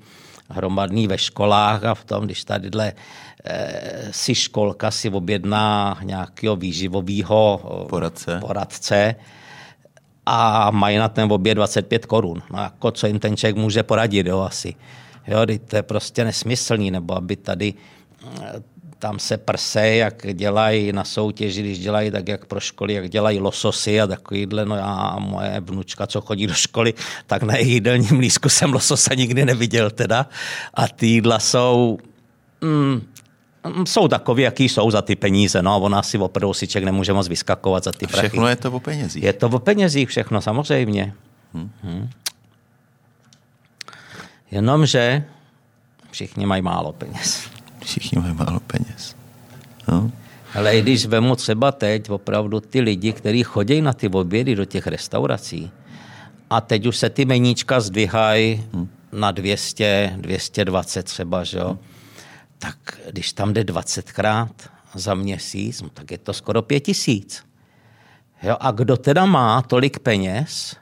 [0.49, 2.93] hromadný ve školách a v tom, když tadyhle
[3.43, 8.39] e, si školka si objedná nějakého výživového poradce.
[8.39, 9.15] poradce
[10.25, 12.41] a mají na ten oběd 25 korun.
[12.51, 14.75] No jako co jim ten člověk může poradit, jo, asi.
[15.27, 17.73] Jo, to je prostě nesmyslný, nebo aby tady
[19.05, 23.39] tam se prse, jak dělají na soutěži, když dělají tak, jak pro školy, jak dělají
[23.39, 26.93] lososy a takovýhle, no já a moje vnučka, co chodí do školy,
[27.27, 30.25] tak na jejich jídelním lísku jsem lososa nikdy neviděl teda.
[30.73, 31.97] A ty jídla jsou,
[32.61, 33.01] mm,
[33.85, 35.61] jsou takový, jaký jsou za ty peníze.
[35.61, 38.27] No, ona si opravdu si člověk nemůže moc vyskakovat za ty prachy.
[38.27, 39.23] Všechno je to o penězích.
[39.23, 41.13] Je to o penězích všechno, samozřejmě.
[41.53, 41.71] Hmm.
[41.83, 42.09] Hmm.
[44.51, 45.23] Jenomže
[46.11, 47.54] všichni mají málo peněz
[47.99, 49.15] všichni mají málo peněz.
[49.87, 50.11] No.
[50.55, 54.87] Ale když vemu třeba teď opravdu ty lidi, kteří chodí na ty obědy do těch
[54.87, 55.71] restaurací
[56.49, 58.89] a teď už se ty meníčka zdvihají hmm.
[59.11, 61.67] na 200, 220 třeba, že jo?
[61.67, 61.77] Hmm.
[62.59, 62.77] tak
[63.11, 64.49] když tam jde 20krát
[64.93, 67.43] za měsíc, no, tak je to skoro 5 tisíc.
[68.43, 70.75] Jo, a kdo teda má tolik peněz,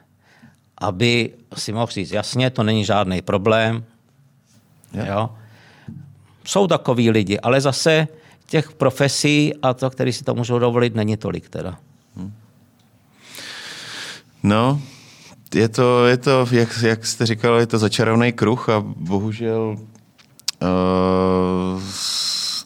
[0.78, 3.84] aby si mohl říct, jasně, to není žádný problém,
[4.92, 5.04] jo.
[5.08, 5.30] jo
[6.44, 8.08] jsou takový lidi, ale zase
[8.46, 11.78] těch profesí a to, který si to můžou dovolit, není tolik teda.
[14.42, 14.80] No,
[15.54, 19.76] je to, je to jak, jak jste říkal, je to začarovný kruh a bohužel
[20.62, 21.82] uh,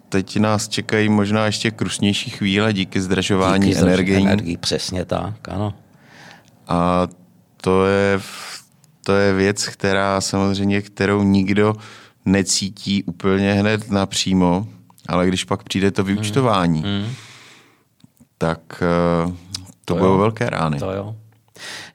[0.09, 4.16] teď nás čekají možná ještě krusnější chvíle díky zdražování díky energií.
[4.16, 4.57] energií.
[4.57, 5.74] Přesně tak, ano.
[6.68, 7.09] A
[7.61, 8.20] to je,
[9.05, 11.74] to je věc, která samozřejmě, kterou nikdo
[12.33, 14.66] necítí úplně hned napřímo,
[15.09, 17.03] ale když pak přijde to vyučtování, hmm.
[17.03, 17.14] Hmm.
[18.39, 18.83] tak
[19.26, 19.33] uh,
[19.85, 20.79] to, to budou velké rány.
[20.79, 21.16] To jo.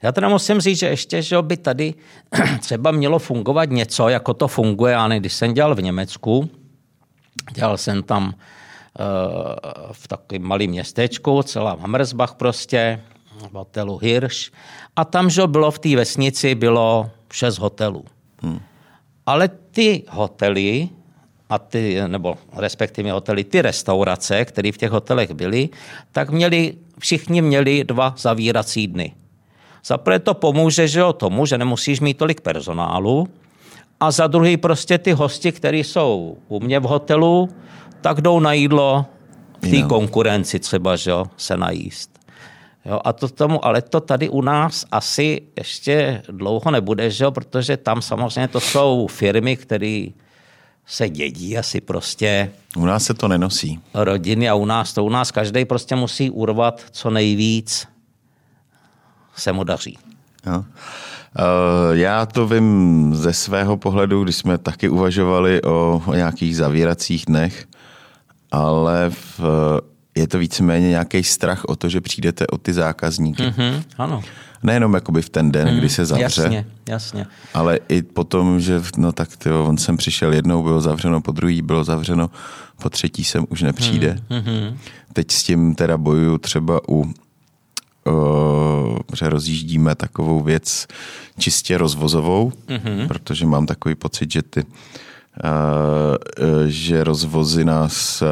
[0.02, 1.94] Já teda musím říct, že ještě, že by tady
[2.60, 6.50] třeba mělo fungovat něco, jako to funguje, já ne, když jsem dělal v Německu,
[7.52, 8.32] dělal jsem tam uh,
[9.92, 13.00] v takovém malém městečku, celá Hammersbach prostě,
[13.50, 14.50] v hotelu Hirsch,
[14.96, 18.04] a tam, že bylo v té vesnici, bylo šest hotelů.
[18.42, 18.60] Hmm.
[19.26, 20.88] Ale ty hotely,
[21.48, 25.68] a ty, nebo respektive hotely, ty restaurace, které v těch hotelech byly,
[26.12, 29.14] tak měli, všichni měli dva zavírací dny.
[29.84, 33.28] Zaprvé to pomůže že o tomu, že nemusíš mít tolik personálu
[34.00, 37.48] a za druhý prostě ty hosti, kteří jsou u mě v hotelu,
[38.00, 39.06] tak jdou na jídlo
[39.60, 42.13] v té konkurenci třeba, že jo, se najíst.
[42.86, 47.30] Jo, a to tomu, ale to tady u nás asi ještě dlouho nebude, že jo,
[47.30, 50.06] protože tam samozřejmě to jsou firmy, které
[50.86, 52.50] se dědí asi prostě.
[52.76, 53.80] U nás se to nenosí.
[53.94, 57.88] Rodiny a u nás to u nás každý prostě musí urvat co nejvíc
[59.36, 59.98] se mu daří.
[60.46, 60.58] Jo.
[60.58, 60.64] Uh,
[61.92, 67.66] já to vím ze svého pohledu, když jsme taky uvažovali o, o nějakých zavíracích dnech,
[68.52, 69.40] ale v
[70.14, 73.42] je to víceméně nějaký strach o to, že přijdete o ty zákazníky.
[73.42, 74.22] Mm-hmm, ano.
[74.62, 77.26] Nejenom jakoby v ten den, hmm, kdy se zavře, jasně, jasně.
[77.54, 81.62] ale i potom, že no tak tyjo, on sem přišel jednou, bylo zavřeno, po druhý
[81.62, 82.30] bylo zavřeno,
[82.82, 84.18] po třetí sem už nepřijde.
[84.30, 84.78] Hmm, hmm.
[85.12, 87.14] Teď s tím teda bojuju třeba u
[88.06, 90.86] Uh, že rozjíždíme takovou věc
[91.38, 93.08] čistě rozvozovou, mm-hmm.
[93.08, 94.68] protože mám takový pocit, že ty uh,
[96.66, 98.22] že rozvozy nás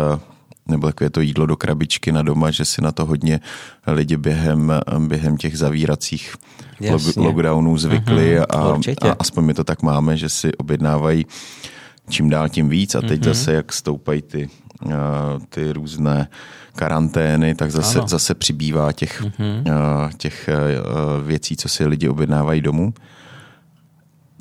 [0.72, 3.40] nebo takové to jídlo do krabičky na doma, že si na to hodně
[3.86, 6.34] lidi během, během těch zavíracích
[6.80, 7.22] Jasně.
[7.22, 11.26] lockdownů zvykli uh-huh, a, a aspoň my to tak máme, že si objednávají
[12.08, 13.24] čím dál tím víc a teď uh-huh.
[13.24, 14.48] zase jak stoupají ty,
[14.84, 14.92] uh,
[15.48, 16.28] ty různé
[16.74, 22.94] karantény, tak zase, zase přibývá těch, uh, těch uh, věcí, co si lidi objednávají domů.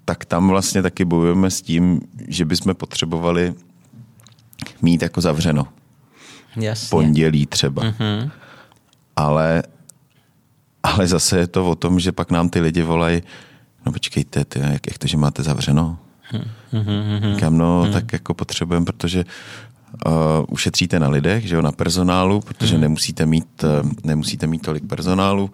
[0.06, 3.54] Tak tam vlastně taky bojujeme s tím, že bychom potřebovali
[4.82, 5.68] mít jako zavřeno.
[6.56, 6.90] Jasně.
[6.90, 7.84] pondělí třeba.
[7.84, 8.32] Mm-hmm.
[9.16, 9.64] Ale,
[10.84, 13.24] ale zase je to o tom, že pak nám ty lidi volají,
[13.86, 15.98] no počkejte, ty, jak, jak to, že máte zavřeno?
[16.74, 17.40] Mm-hmm.
[17.40, 17.94] Kam no, mm-hmm.
[17.94, 19.26] tak jako potřebujeme, protože
[20.06, 20.14] uh,
[20.50, 22.82] ušetříte na lidech, že jo, na personálu, protože mm.
[22.82, 25.52] nemusíte, mít, uh, nemusíte mít tolik personálu.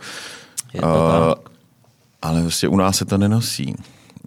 [0.74, 1.50] Je to uh, tak.
[2.22, 3.76] Ale vlastně u nás se to nenosí.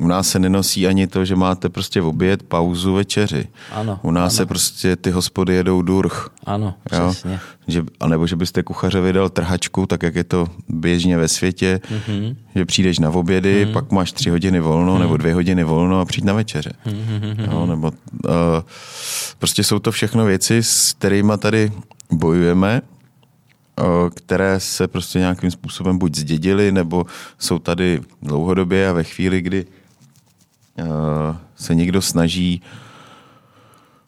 [0.00, 3.48] U nás se nenosí ani to, že máte prostě v oběd, pauzu, večeři.
[3.72, 4.36] Ano, U nás ano.
[4.36, 6.30] se prostě ty hospody jedou durch.
[6.46, 7.08] Ano, jo?
[7.10, 7.40] přesně.
[7.68, 11.80] Že, a nebo že byste kuchařovi dal trhačku, tak jak je to běžně ve světě,
[11.84, 12.36] mm-hmm.
[12.54, 13.72] že přijdeš na obědy, mm-hmm.
[13.72, 15.00] pak máš tři hodiny volno mm-hmm.
[15.00, 16.72] nebo dvě hodiny volno a přijď na večeře.
[16.86, 17.52] Mm-hmm.
[17.52, 17.66] Jo?
[17.66, 18.32] Nebo, uh,
[19.38, 21.72] prostě jsou to všechno věci, s kterými tady
[22.12, 22.82] bojujeme
[24.14, 27.06] které se prostě nějakým způsobem buď zdědily, nebo
[27.38, 29.79] jsou tady dlouhodobě a ve chvíli, kdy Eh,
[31.56, 32.62] se někdo snaží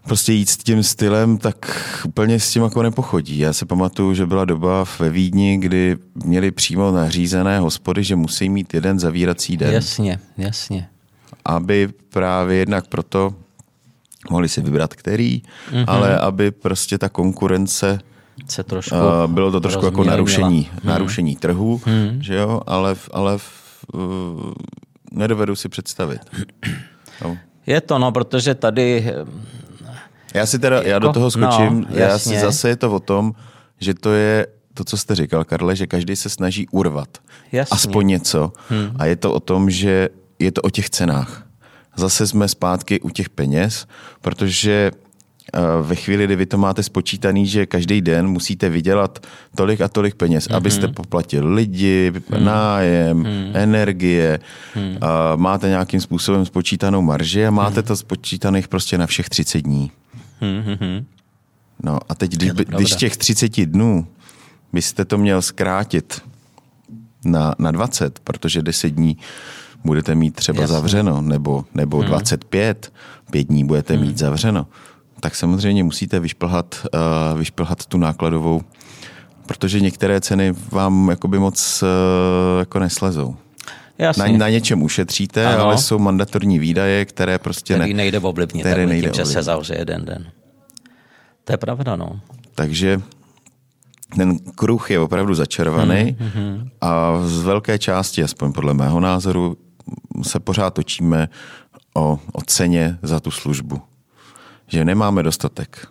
[0.04, 1.56] prostě jít s tím stylem, tak
[2.04, 3.38] úplně s tím jako nepochodí.
[3.38, 8.48] Já se pamatuju, že byla doba ve Vídni, kdy měli přímo nařízené hospody, že musí
[8.48, 9.74] mít jeden zavírací den.
[9.74, 10.88] Jasně, jasně.
[11.44, 13.34] Aby právě jednak proto
[14.30, 15.42] mohli si vybrat který,
[15.72, 15.84] mm-hmm.
[15.86, 17.98] ale aby prostě ta konkurence
[18.48, 20.80] se trošku uh, bylo to trošku jako narušení, hmm.
[20.84, 22.22] narušení trhu, hmm.
[22.22, 23.38] že jo, ale, ale
[23.94, 24.00] uh,
[25.12, 26.20] nedovedu si představit.
[27.24, 27.38] No.
[27.66, 29.14] Je to, no, protože tady...
[30.34, 33.00] Já si teda, já do jako- toho skočím, no, já si zase je to o
[33.00, 33.32] tom,
[33.80, 37.18] že to je to, co jste říkal, Karle, že každý se snaží urvat.
[37.52, 37.74] Jasně.
[37.74, 38.52] Aspoň něco.
[38.68, 38.90] Hmm.
[38.96, 40.08] A je to o tom, že
[40.38, 41.46] je to o těch cenách.
[41.96, 43.86] Zase jsme zpátky u těch peněz,
[44.20, 45.11] protože Eh,
[45.82, 49.26] ve chvíli, kdy vy to máte spočítaný, že každý den musíte vydělat
[49.56, 50.56] tolik a tolik peněz, mm-hmm.
[50.56, 52.44] abyste poplatili lidi, mm.
[52.44, 53.50] nájem, mm.
[53.54, 54.40] energie,
[54.76, 54.96] mm.
[55.00, 57.86] A máte nějakým způsobem spočítanou marži a máte mm.
[57.86, 59.90] to spočítaných prostě na všech 30 dní.
[60.42, 61.04] Mm-hmm.
[61.82, 64.06] No a teď, když, když těch 30 dnů
[64.72, 66.22] byste to měl zkrátit
[67.24, 69.16] na, na 20, protože 10 dní
[69.84, 70.74] budete mít třeba Jasně.
[70.74, 72.06] zavřeno, nebo, nebo hmm.
[72.06, 72.92] 25,
[73.30, 74.06] 5 dní budete hmm.
[74.06, 74.66] mít zavřeno,
[75.22, 78.62] tak samozřejmě musíte vyšplhat, uh, vyšplhat tu nákladovou,
[79.46, 81.88] protože některé ceny vám jakoby moc uh,
[82.58, 83.36] jako neslezou.
[83.98, 84.32] Jasně.
[84.32, 85.64] Na, na něčem ušetříte, ano.
[85.64, 89.42] ale jsou mandatorní výdaje, které prostě Který ne, nejde ovlivnit, které nejde tím, že se
[89.42, 90.26] zavře jeden den.
[91.44, 92.20] To je pravda, no.
[92.54, 93.00] Takže
[94.16, 96.68] ten kruh je opravdu začarovaný mm-hmm.
[96.80, 99.56] a z velké části, aspoň podle mého názoru,
[100.22, 101.28] se pořád točíme
[101.94, 103.91] o, o ceně za tu službu
[104.72, 105.86] že nemáme dostatek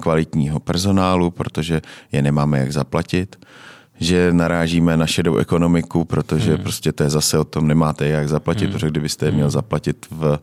[0.00, 1.80] kvalitního personálu, protože
[2.12, 3.36] je nemáme jak zaplatit,
[4.00, 6.62] že narážíme na šedou ekonomiku, protože hmm.
[6.62, 8.72] prostě to je zase o tom, nemáte jak zaplatit, hmm.
[8.72, 9.50] protože kdybyste je měl hmm.
[9.50, 10.38] zaplatit v,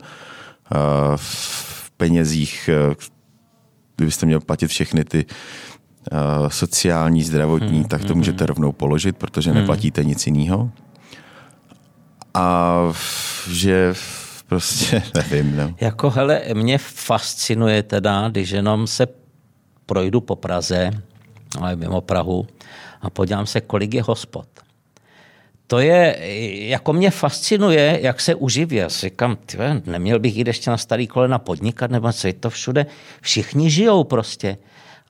[0.74, 0.76] eh,
[1.16, 2.94] v penězích, eh,
[3.96, 6.16] kdybyste měl platit všechny ty eh,
[6.48, 7.84] sociální, zdravotní, hmm.
[7.84, 8.16] tak to hmm.
[8.16, 9.60] můžete rovnou položit, protože hmm.
[9.60, 10.70] neplatíte nic jiného.
[12.34, 12.78] A
[13.50, 13.94] že
[14.52, 15.74] Prostě nevím, no.
[15.80, 19.06] Jako, hele, mě fascinuje teda, když jenom se
[19.86, 20.90] projdu po Praze,
[21.60, 22.46] ale mimo Prahu,
[23.00, 24.46] a podívám se, kolik je hospod.
[25.66, 26.16] To je,
[26.68, 28.76] jako mě fascinuje, jak se uživí.
[28.76, 32.32] Já si říkám, tyve, neměl bych jít ještě na starý kolena podnikat, nebo co je
[32.32, 32.86] to všude.
[33.20, 34.56] Všichni žijou prostě.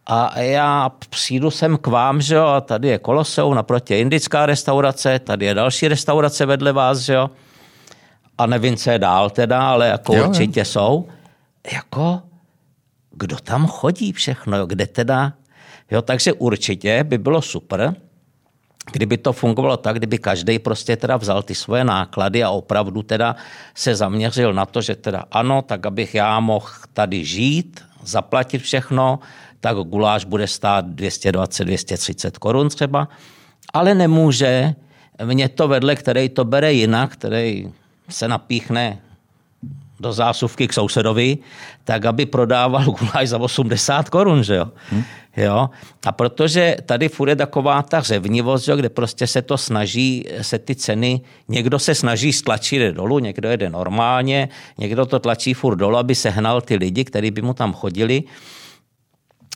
[0.07, 4.47] A já přijdu sem k vám, že jo, a tady je Koloseum, naproti je indická
[4.47, 7.31] restaurace, tady je další restaurace vedle vás, že jo
[8.43, 10.65] a nevím, co je dál teda, ale jako jo, určitě jo.
[10.65, 11.09] jsou.
[11.73, 12.23] Jako,
[13.11, 15.33] kdo tam chodí všechno, kde teda,
[15.91, 17.95] jo, takže určitě by bylo super,
[18.93, 23.37] kdyby to fungovalo tak, kdyby každý prostě teda vzal ty svoje náklady a opravdu teda
[23.75, 29.19] se zaměřil na to, že teda ano, tak abych já mohl tady žít, zaplatit všechno,
[29.61, 33.09] tak guláš bude stát 220-230 korun třeba,
[33.73, 34.75] ale nemůže,
[35.25, 37.73] mě to vedle, který to bere jinak, který
[38.13, 38.99] se napíchne
[40.03, 41.39] do zásuvky k sousedovi,
[41.85, 44.67] tak aby prodával guláš za 80 korun, že jo?
[44.91, 45.05] Hmm.
[45.37, 45.71] jo?
[46.07, 50.59] A protože tady furt je taková ta řevnivost, že, kde prostě se to snaží, se
[50.59, 54.49] ty ceny, někdo se snaží stlačit dolů, někdo jede normálně,
[54.79, 58.23] někdo to tlačí furt dolů, aby sehnal ty lidi, kteří by mu tam chodili,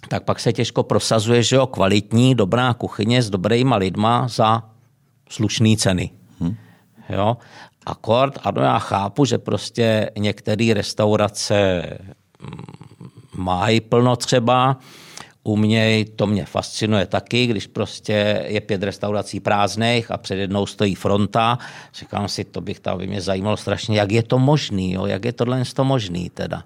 [0.09, 4.63] tak pak se těžko prosazuje, že jo, kvalitní, dobrá kuchyně s dobrýma lidma za
[5.29, 6.11] slušné ceny.
[6.41, 6.57] Hmm.
[7.09, 7.37] Jo?
[7.87, 11.83] Akord, ano, já chápu, že prostě některé restaurace
[12.41, 12.65] mm,
[13.35, 14.77] mají plno třeba,
[15.47, 20.67] u mě to mě fascinuje taky, když prostě je pět restaurací prázdných a před jednou
[20.67, 21.59] stojí fronta.
[21.95, 25.07] Říkám si, to bych tam by mě zajímalo strašně, jak je to možný, jo?
[25.07, 26.63] jak je tohle to možný teda.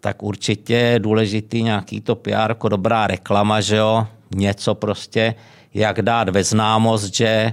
[0.00, 5.34] Tak určitě je důležitý nějaký to PR, dobrá reklama, že jo, něco prostě,
[5.74, 7.52] jak dát ve známost, že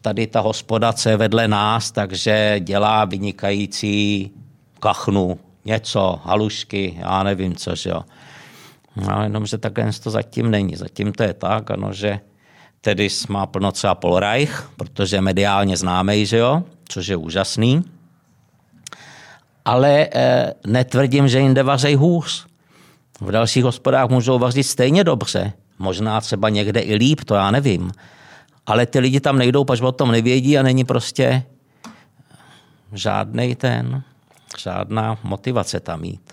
[0.00, 4.30] tady ta hospoda, co je vedle nás, takže dělá vynikající
[4.80, 8.02] kachnu, něco, halušky, já nevím co, že jo.
[8.96, 10.76] No, jenom, že takhle to zatím není.
[10.76, 12.20] Zatím to je tak, ano, že
[12.80, 17.84] tedy má plno třeba Polreich, protože mediálně známý, že jo, což je úžasný.
[19.64, 22.46] Ale eh, netvrdím, že jinde vařej hůř.
[23.20, 25.52] V dalších hospodách můžou vařit stejně dobře.
[25.78, 27.92] Možná třeba někde i líp, to já nevím
[28.68, 31.42] ale ty lidi tam nejdou, pač o tom nevědí a není prostě
[32.92, 34.02] žádný ten,
[34.58, 36.32] žádná motivace tam mít.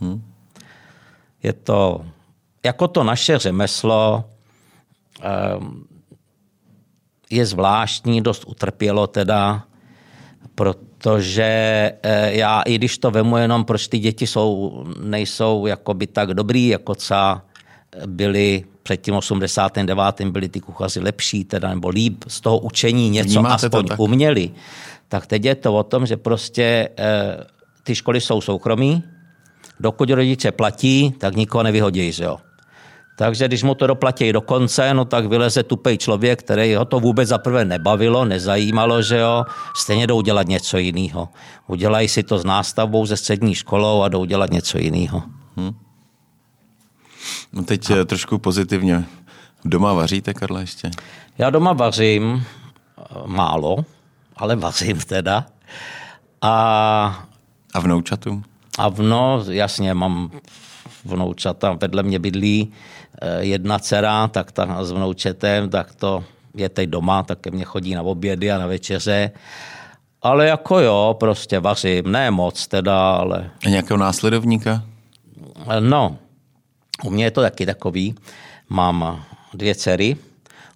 [0.00, 0.22] Hmm.
[1.42, 2.04] Je to,
[2.64, 4.24] jako to naše řemeslo,
[5.22, 5.84] ehm,
[7.30, 9.62] je zvláštní, dost utrpělo teda,
[10.54, 11.42] protože
[12.02, 16.68] eh, já, i když to vemu jenom, proč ty děti jsou, nejsou jakoby tak dobrý,
[16.68, 17.40] jako co
[18.06, 20.20] byli před tím 89.
[20.30, 24.00] byli ty kuchaři lepší, teda, nebo líp z toho učení něco Vnímáte aspoň tak?
[24.00, 24.50] uměli.
[25.08, 27.36] Tak teď je to o tom, že prostě e,
[27.82, 29.02] ty školy jsou soukromí,
[29.80, 32.38] dokud rodiče platí, tak nikoho nevyhodí, že jo.
[33.18, 37.00] Takže když mu to doplatí do konce, no tak vyleze tupej člověk, který ho to
[37.00, 39.44] vůbec zaprvé nebavilo, nezajímalo, že jo,
[39.76, 41.28] stejně jdou dělat něco jiného.
[41.66, 45.22] Udělají si to s nástavbou ze střední školou a jdou dělat něco jiného.
[45.56, 45.85] Hmm.
[47.52, 48.04] No teď a...
[48.04, 49.04] trošku pozitivně.
[49.64, 50.90] Doma vaříte, Karle, ještě?
[51.38, 52.44] Já doma vařím
[52.98, 53.76] eh, málo,
[54.36, 55.46] ale vařím teda.
[56.42, 57.26] A,
[57.74, 58.44] a vnoučatům?
[58.78, 60.30] A vno, jasně, mám
[61.04, 62.72] vnoučata, vedle mě bydlí
[63.20, 66.24] eh, jedna dcera, tak ta s vnoučetem, tak to
[66.54, 69.30] je teď doma, tak ke mně chodí na obědy a na večeře.
[70.22, 73.50] Ale jako jo, prostě vařím, ne moc teda, ale...
[73.66, 74.82] A nějakého následovníka?
[75.80, 76.18] No,
[77.04, 78.14] u mě je to taky takový.
[78.68, 79.24] Mám
[79.54, 80.16] dvě dcery,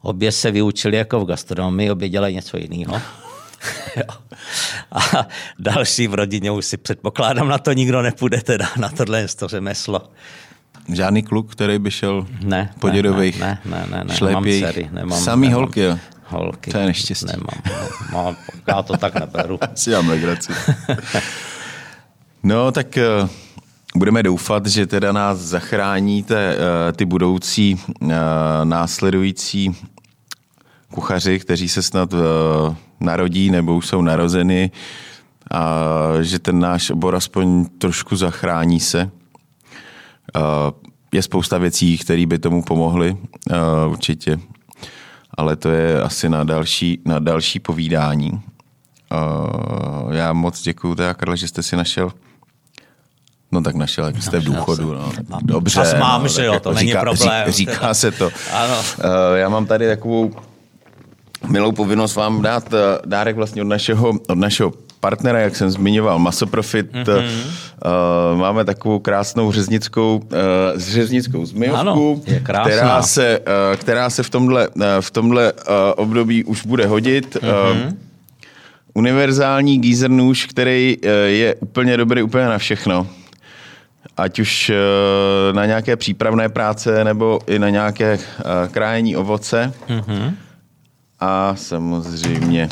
[0.03, 3.03] obě se vyučily jako v gastronomii, obě dělají něco jiného.
[4.93, 5.27] a
[5.59, 10.03] další v rodině už si předpokládám, na to nikdo nepůjde teda, na tohle to řemeslo.
[10.93, 15.21] Žádný kluk, který by šel ne, po dědových ne, ne, ne, ne, nemám dcery, nemám,
[15.21, 15.99] Samý nemám, holky, jo?
[16.27, 16.71] Holky.
[16.71, 17.27] To je neštěstí.
[17.27, 17.79] Nemám,
[18.11, 18.37] nemám,
[18.69, 19.59] já to tak neberu.
[19.75, 20.53] si já legraci.
[22.43, 23.29] no, tak eh,
[23.97, 26.63] budeme doufat, že teda nás zachráníte uh,
[26.97, 28.11] ty budoucí uh,
[28.65, 29.77] následující
[30.95, 32.21] kuchaři, kteří se snad uh,
[33.01, 34.71] narodí nebo už jsou narozeny
[35.51, 35.75] a
[36.21, 39.11] že ten náš obor aspoň trošku zachrání se.
[41.13, 43.17] Je spousta věcí, které by tomu pomohly,
[43.89, 44.41] určitě,
[45.35, 48.41] ale to je asi na další, na další povídání.
[50.11, 52.13] Já moc děkuji, teda, Karle, že jste si našel
[53.53, 54.93] No tak našel, jak jste v důchodu.
[54.93, 55.13] No.
[55.43, 55.75] Dobře.
[55.75, 57.53] Čas mám, no, že jo, jako to není říká, problém.
[57.53, 58.31] Říká, říká se to.
[58.53, 58.75] ano.
[58.99, 60.31] Uh, já mám tady takovou
[61.49, 66.19] milou povinnost vám dát uh, dárek vlastně od našeho, od našeho partnera, jak jsem zmiňoval,
[66.19, 66.93] Masoprofit.
[66.93, 67.29] Mm-hmm.
[68.33, 70.29] Uh, máme takovou krásnou řeznickou, uh,
[70.77, 75.59] řeznickou zmijovku, ano, která, se, uh, která se v tomhle, uh, v tomhle uh,
[75.97, 77.37] období už bude hodit.
[77.37, 77.87] Mm-hmm.
[77.87, 77.93] Uh,
[78.95, 83.07] univerzální gízer nůž, který uh, je úplně dobrý úplně na všechno
[84.17, 89.73] ať už eh, na nějaké přípravné práce nebo i na nějaké eh, krájení ovoce.
[89.89, 90.35] Mm-hmm.
[91.21, 92.69] A samozřejmě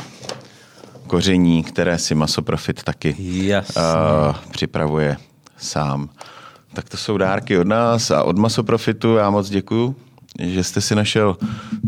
[1.07, 3.83] koření, které si Masoprofit taky Jasně.
[3.83, 5.16] uh, připravuje
[5.57, 6.09] sám.
[6.72, 9.16] Tak to jsou dárky od nás a od Masoprofitu.
[9.16, 9.97] Já moc děkuju,
[10.41, 11.37] že jste si našel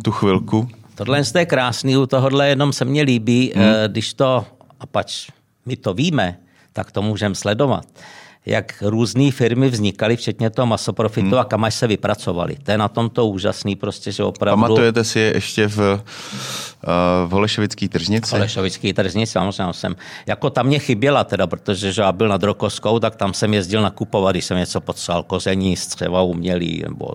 [0.05, 0.68] tu chvilku.
[0.95, 3.64] Tohle je krásný, u tohohle jenom se mně líbí, hmm.
[3.86, 4.47] když to,
[4.80, 5.28] a pač
[5.66, 6.36] my to víme,
[6.72, 7.84] tak to můžeme sledovat
[8.46, 11.38] jak různé firmy vznikaly, včetně toho masoprofitu hmm.
[11.38, 12.56] a kam až se vypracovali.
[12.62, 14.62] To je na tom to úžasný, prostě, že opravdu...
[14.62, 16.00] Pamatujete si ještě v, uh,
[17.26, 18.34] v Holešovický tržnici?
[18.34, 19.96] Holešovický tržnici, samozřejmě jsem.
[20.26, 23.82] Jako tam mě chyběla teda, protože že já byl nad Rokoskou, tak tam jsem jezdil
[23.82, 27.10] nakupovat, když jsem něco potřeboval, koření, střeva umělý, nebo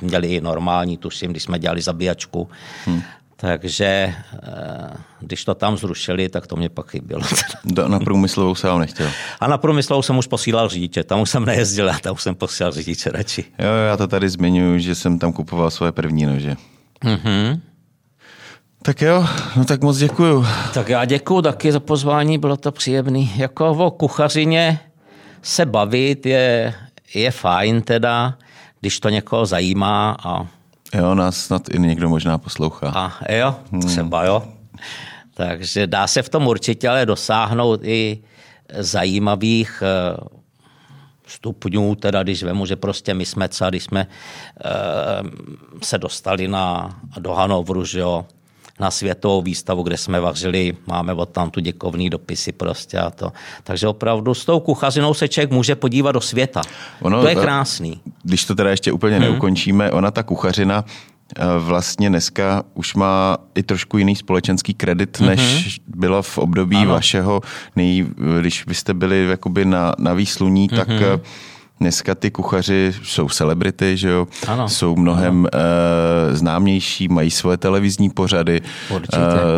[0.00, 2.48] měli normální, tuším, když jsme dělali zabíjačku.
[2.84, 3.02] Hmm.
[3.40, 7.22] Takže eh, když to tam zrušili, tak to mě pak chybělo.
[7.88, 9.10] Na průmyslovou se vám nechtěl.
[9.40, 12.34] A na průmyslovou jsem už posílal řidiče, tam už jsem nejezdil, a tam už jsem
[12.34, 13.44] posílal řidiče radši.
[13.58, 16.56] Jo, já to tady zmiňuji, že jsem tam kupoval svoje první nože.
[17.04, 17.60] Mm-hmm.
[18.82, 19.26] Tak jo,
[19.56, 20.46] no tak moc děkuju.
[20.74, 23.32] Tak já děkuju taky za pozvání, bylo to příjemný.
[23.36, 24.80] Jako o kuchařině
[25.42, 26.74] se bavit je,
[27.14, 28.34] je fajn teda,
[28.80, 30.46] když to někoho zajímá a
[30.94, 32.88] Jo, nás snad i někdo možná poslouchá.
[32.88, 33.82] A jo, hmm.
[33.82, 34.48] třeba jo.
[35.34, 38.22] Takže dá se v tom určitě ale dosáhnout i
[38.78, 40.16] zajímavých eh,
[41.26, 44.06] stupňů, teda když vemu, že prostě my jsme, když jsme
[44.64, 44.70] eh,
[45.82, 48.26] se dostali na, do Hanovru, že jo,
[48.80, 53.32] na světovou výstavu, kde jsme vařili, máme od tam tu děkovný dopisy prostě a to.
[53.64, 56.62] Takže opravdu s tou kuchařinou se člověk může podívat do světa.
[57.02, 58.00] Ono, to je krásný.
[58.22, 59.24] Když to teda ještě úplně hmm.
[59.24, 60.84] neukončíme, ona ta kuchařina
[61.36, 65.80] eh, vlastně dneska už má i trošku jiný společenský kredit, než mm-hmm.
[65.86, 66.90] bylo v období ano.
[66.90, 67.40] vašeho,
[67.76, 68.06] nej,
[68.40, 70.76] když vy jste byli jakoby na, na výsluní, mm-hmm.
[70.76, 71.20] tak mhm.
[71.80, 74.26] Dneska ty kuchaři jsou celebrity, že jo?
[74.46, 74.68] Ano.
[74.68, 75.62] Jsou mnohem ano.
[76.30, 78.60] Uh, známější, mají svoje televizní pořady,
[78.90, 79.00] uh,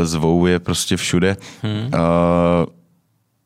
[0.03, 1.37] zvou je prostě všude.
[1.62, 1.85] Hmm.
[1.85, 1.91] Uh,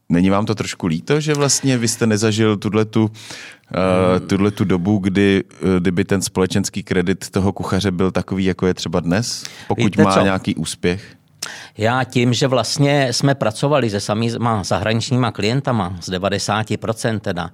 [0.08, 4.98] Není vám to trošku líto, že vlastně vy jste nezažil tuhle tu, uh, tu dobu,
[4.98, 5.44] kdy,
[5.78, 10.14] kdyby ten společenský kredit toho kuchaře byl takový, jako je třeba dnes, pokud Víte má
[10.14, 10.20] co?
[10.20, 11.13] nějaký úspěch?
[11.78, 17.50] Já tím, že vlastně jsme pracovali se samýma zahraničníma klientama, z 90% teda,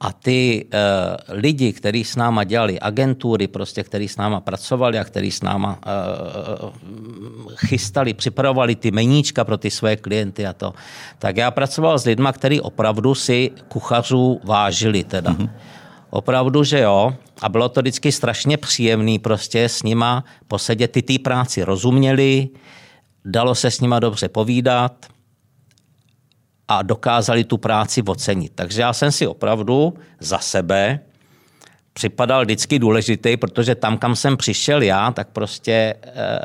[0.00, 5.04] a ty uh, lidi, kteří s náma dělali, agentury, prostě, kteří s náma pracovali a
[5.04, 5.78] kteří s náma
[6.62, 6.70] uh,
[7.56, 10.74] chystali, připravovali ty meníčka pro ty své klienty a to,
[11.18, 15.30] tak já pracoval s lidmi, kteří opravdu si kuchařů vážili teda.
[15.30, 15.50] Mm-hmm.
[16.10, 17.14] Opravdu, že jo.
[17.42, 22.48] A bylo to vždycky strašně příjemný prostě s nima posedět, ty té práci rozuměli,
[23.24, 25.06] dalo se s nima dobře povídat
[26.68, 28.52] a dokázali tu práci ocenit.
[28.54, 31.00] Takže já jsem si opravdu za sebe
[31.92, 36.38] připadal vždycky důležitý, protože tam, kam jsem přišel já, tak prostě eh,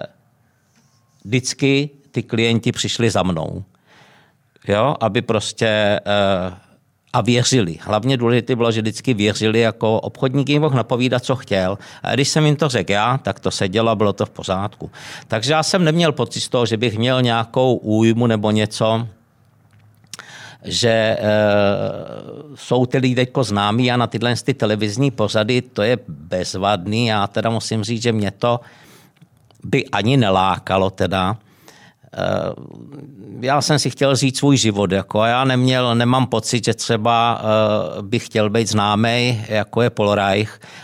[1.26, 3.64] vždycky ty klienti přišli za mnou.
[4.68, 6.02] Jo, aby prostě eh,
[7.16, 7.78] a věřili.
[7.82, 11.78] Hlavně důležité bylo, že vždycky věřili, jako obchodník jim mohl napovídat, co chtěl.
[12.04, 14.92] A když jsem jim to řekl já, tak to se dělo bylo to v pořádku.
[15.28, 19.08] Takže já jsem neměl pocit z toho, že bych měl nějakou újmu nebo něco,
[20.64, 21.18] že e,
[22.56, 27.08] jsou ty lidi teďko známí a na tyhle ty televizní pořady to je bezvadný.
[27.08, 28.60] Já teda musím říct, že mě to
[29.64, 31.38] by ani nelákalo teda.
[32.16, 37.42] E, já jsem si chtěl říct svůj život, jako já neměl, nemám pocit, že třeba
[37.42, 40.20] e, bych chtěl být známý, jako je Paul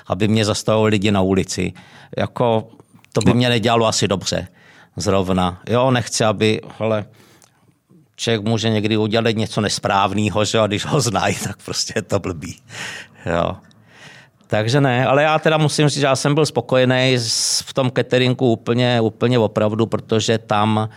[0.08, 1.74] aby mě zastavovali lidi na ulici.
[2.18, 2.68] Jako,
[3.14, 4.48] to by mě nedělalo asi dobře
[4.96, 5.62] zrovna.
[5.70, 7.06] Jo, nechci, aby, ale
[8.16, 12.20] člověk může někdy udělat něco nesprávného, že a když ho znají, tak prostě je to
[12.20, 12.58] blbý.
[13.26, 13.56] Jo.
[14.48, 17.18] Takže ne, ale já teda musím říct, že já jsem byl spokojený
[17.66, 20.90] v tom cateringu úplně, úplně opravdu, protože tam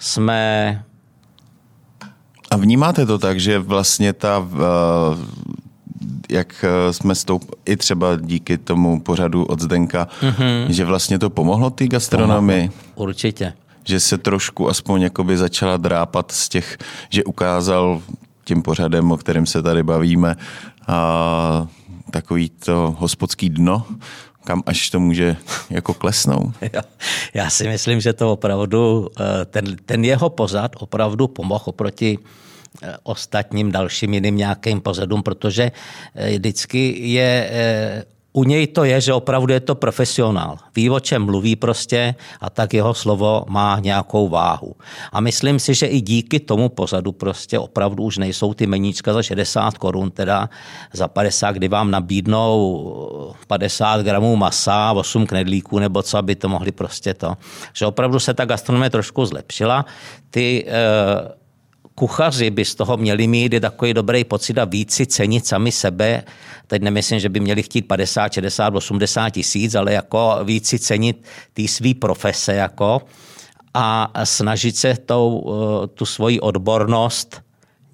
[0.00, 0.84] jsme...
[2.50, 4.48] A vnímáte to tak, že vlastně ta,
[6.30, 10.66] jak jsme stoup, i třeba díky tomu pořadu od Zdenka, mm-hmm.
[10.68, 12.70] že vlastně to pomohlo ty gastronomii?
[12.94, 13.52] Určitě
[13.84, 16.78] že se trošku aspoň jakoby začala drápat z těch,
[17.10, 18.02] že ukázal
[18.44, 20.36] tím pořadem, o kterém se tady bavíme,
[20.88, 21.66] a
[22.10, 23.86] takový to hospodský dno,
[24.44, 25.36] kam až to může
[25.70, 26.54] jako klesnout?
[27.34, 32.18] Já si myslím, že to opravdu, eh, ten, ten jeho pozad opravdu pomohl oproti
[32.82, 35.72] eh, ostatním dalším jiným nějakým pozadům, protože
[36.14, 37.50] eh, vždycky je
[38.32, 40.58] u něj to je, že opravdu je to profesionál.
[40.76, 44.76] Ví, o čem mluví prostě a tak jeho slovo má nějakou váhu.
[45.12, 49.22] A myslím si, že i díky tomu pozadu prostě opravdu už nejsou ty meníčka za
[49.22, 50.48] 60 korun, teda
[50.92, 56.72] za 50, kdy vám nabídnou 50 gramů masa, 8 knedlíků nebo co, aby to mohli
[56.72, 57.34] prostě to.
[57.72, 59.86] Že opravdu se ta gastronomie trošku zlepšila.
[60.30, 61.39] Ty eh,
[62.00, 66.22] kuchaři by z toho měli mít takový dobrý pocit a víc si cenit sami sebe.
[66.66, 71.24] Teď nemyslím, že by měli chtít 50, 60, 80 tisíc, ale jako víc si cenit
[71.52, 73.02] ty svý profese jako
[73.74, 77.42] a snažit se tou, eh, tu svoji odbornost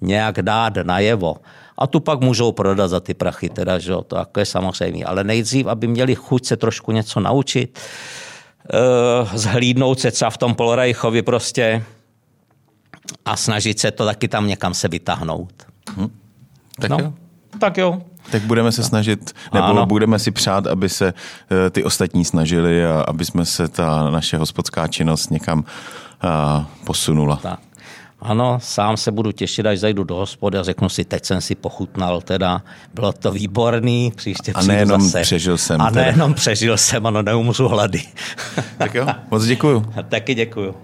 [0.01, 1.35] nějak dát najevo.
[1.77, 5.05] A tu pak můžou prodat za ty prachy, teda, že jo, to jako je samozřejmě.
[5.05, 10.55] Ale nejdřív, aby měli chuť se trošku něco naučit, uh, zhlídnout se třeba v tom
[10.55, 11.83] Polrajchovi prostě
[13.25, 15.53] a snažit se to taky tam někam se vytáhnout.
[15.97, 16.09] Hmm.
[16.79, 16.97] Tak no.
[16.99, 17.13] jo.
[17.59, 18.01] Tak jo.
[18.31, 19.85] Tak budeme se snažit, nebo ano.
[19.85, 21.13] budeme si přát, aby se
[21.65, 27.35] eh, ty ostatní snažili a aby jsme se ta naše hospodská činnost někam uh, posunula.
[27.35, 27.59] Tak.
[28.19, 31.55] Ano, sám se budu těšit, až zajdu do hospody a řeknu si, teď jsem si
[31.55, 32.61] pochutnal, teda
[32.93, 35.21] bylo to výborný, příště A nejenom zase.
[35.21, 35.81] přežil jsem.
[35.81, 38.01] A nejenom přežil jsem, ano, neumřu hlady.
[38.77, 39.85] tak jo, moc děkuju.
[40.09, 40.75] Taky děkuju.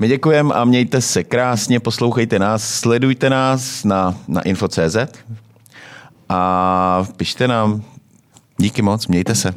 [0.00, 4.96] My děkujeme a mějte se krásně, poslouchejte nás, sledujte nás na, na info.cz
[6.28, 7.82] a pište nám.
[8.58, 9.54] Díky moc, mějte se.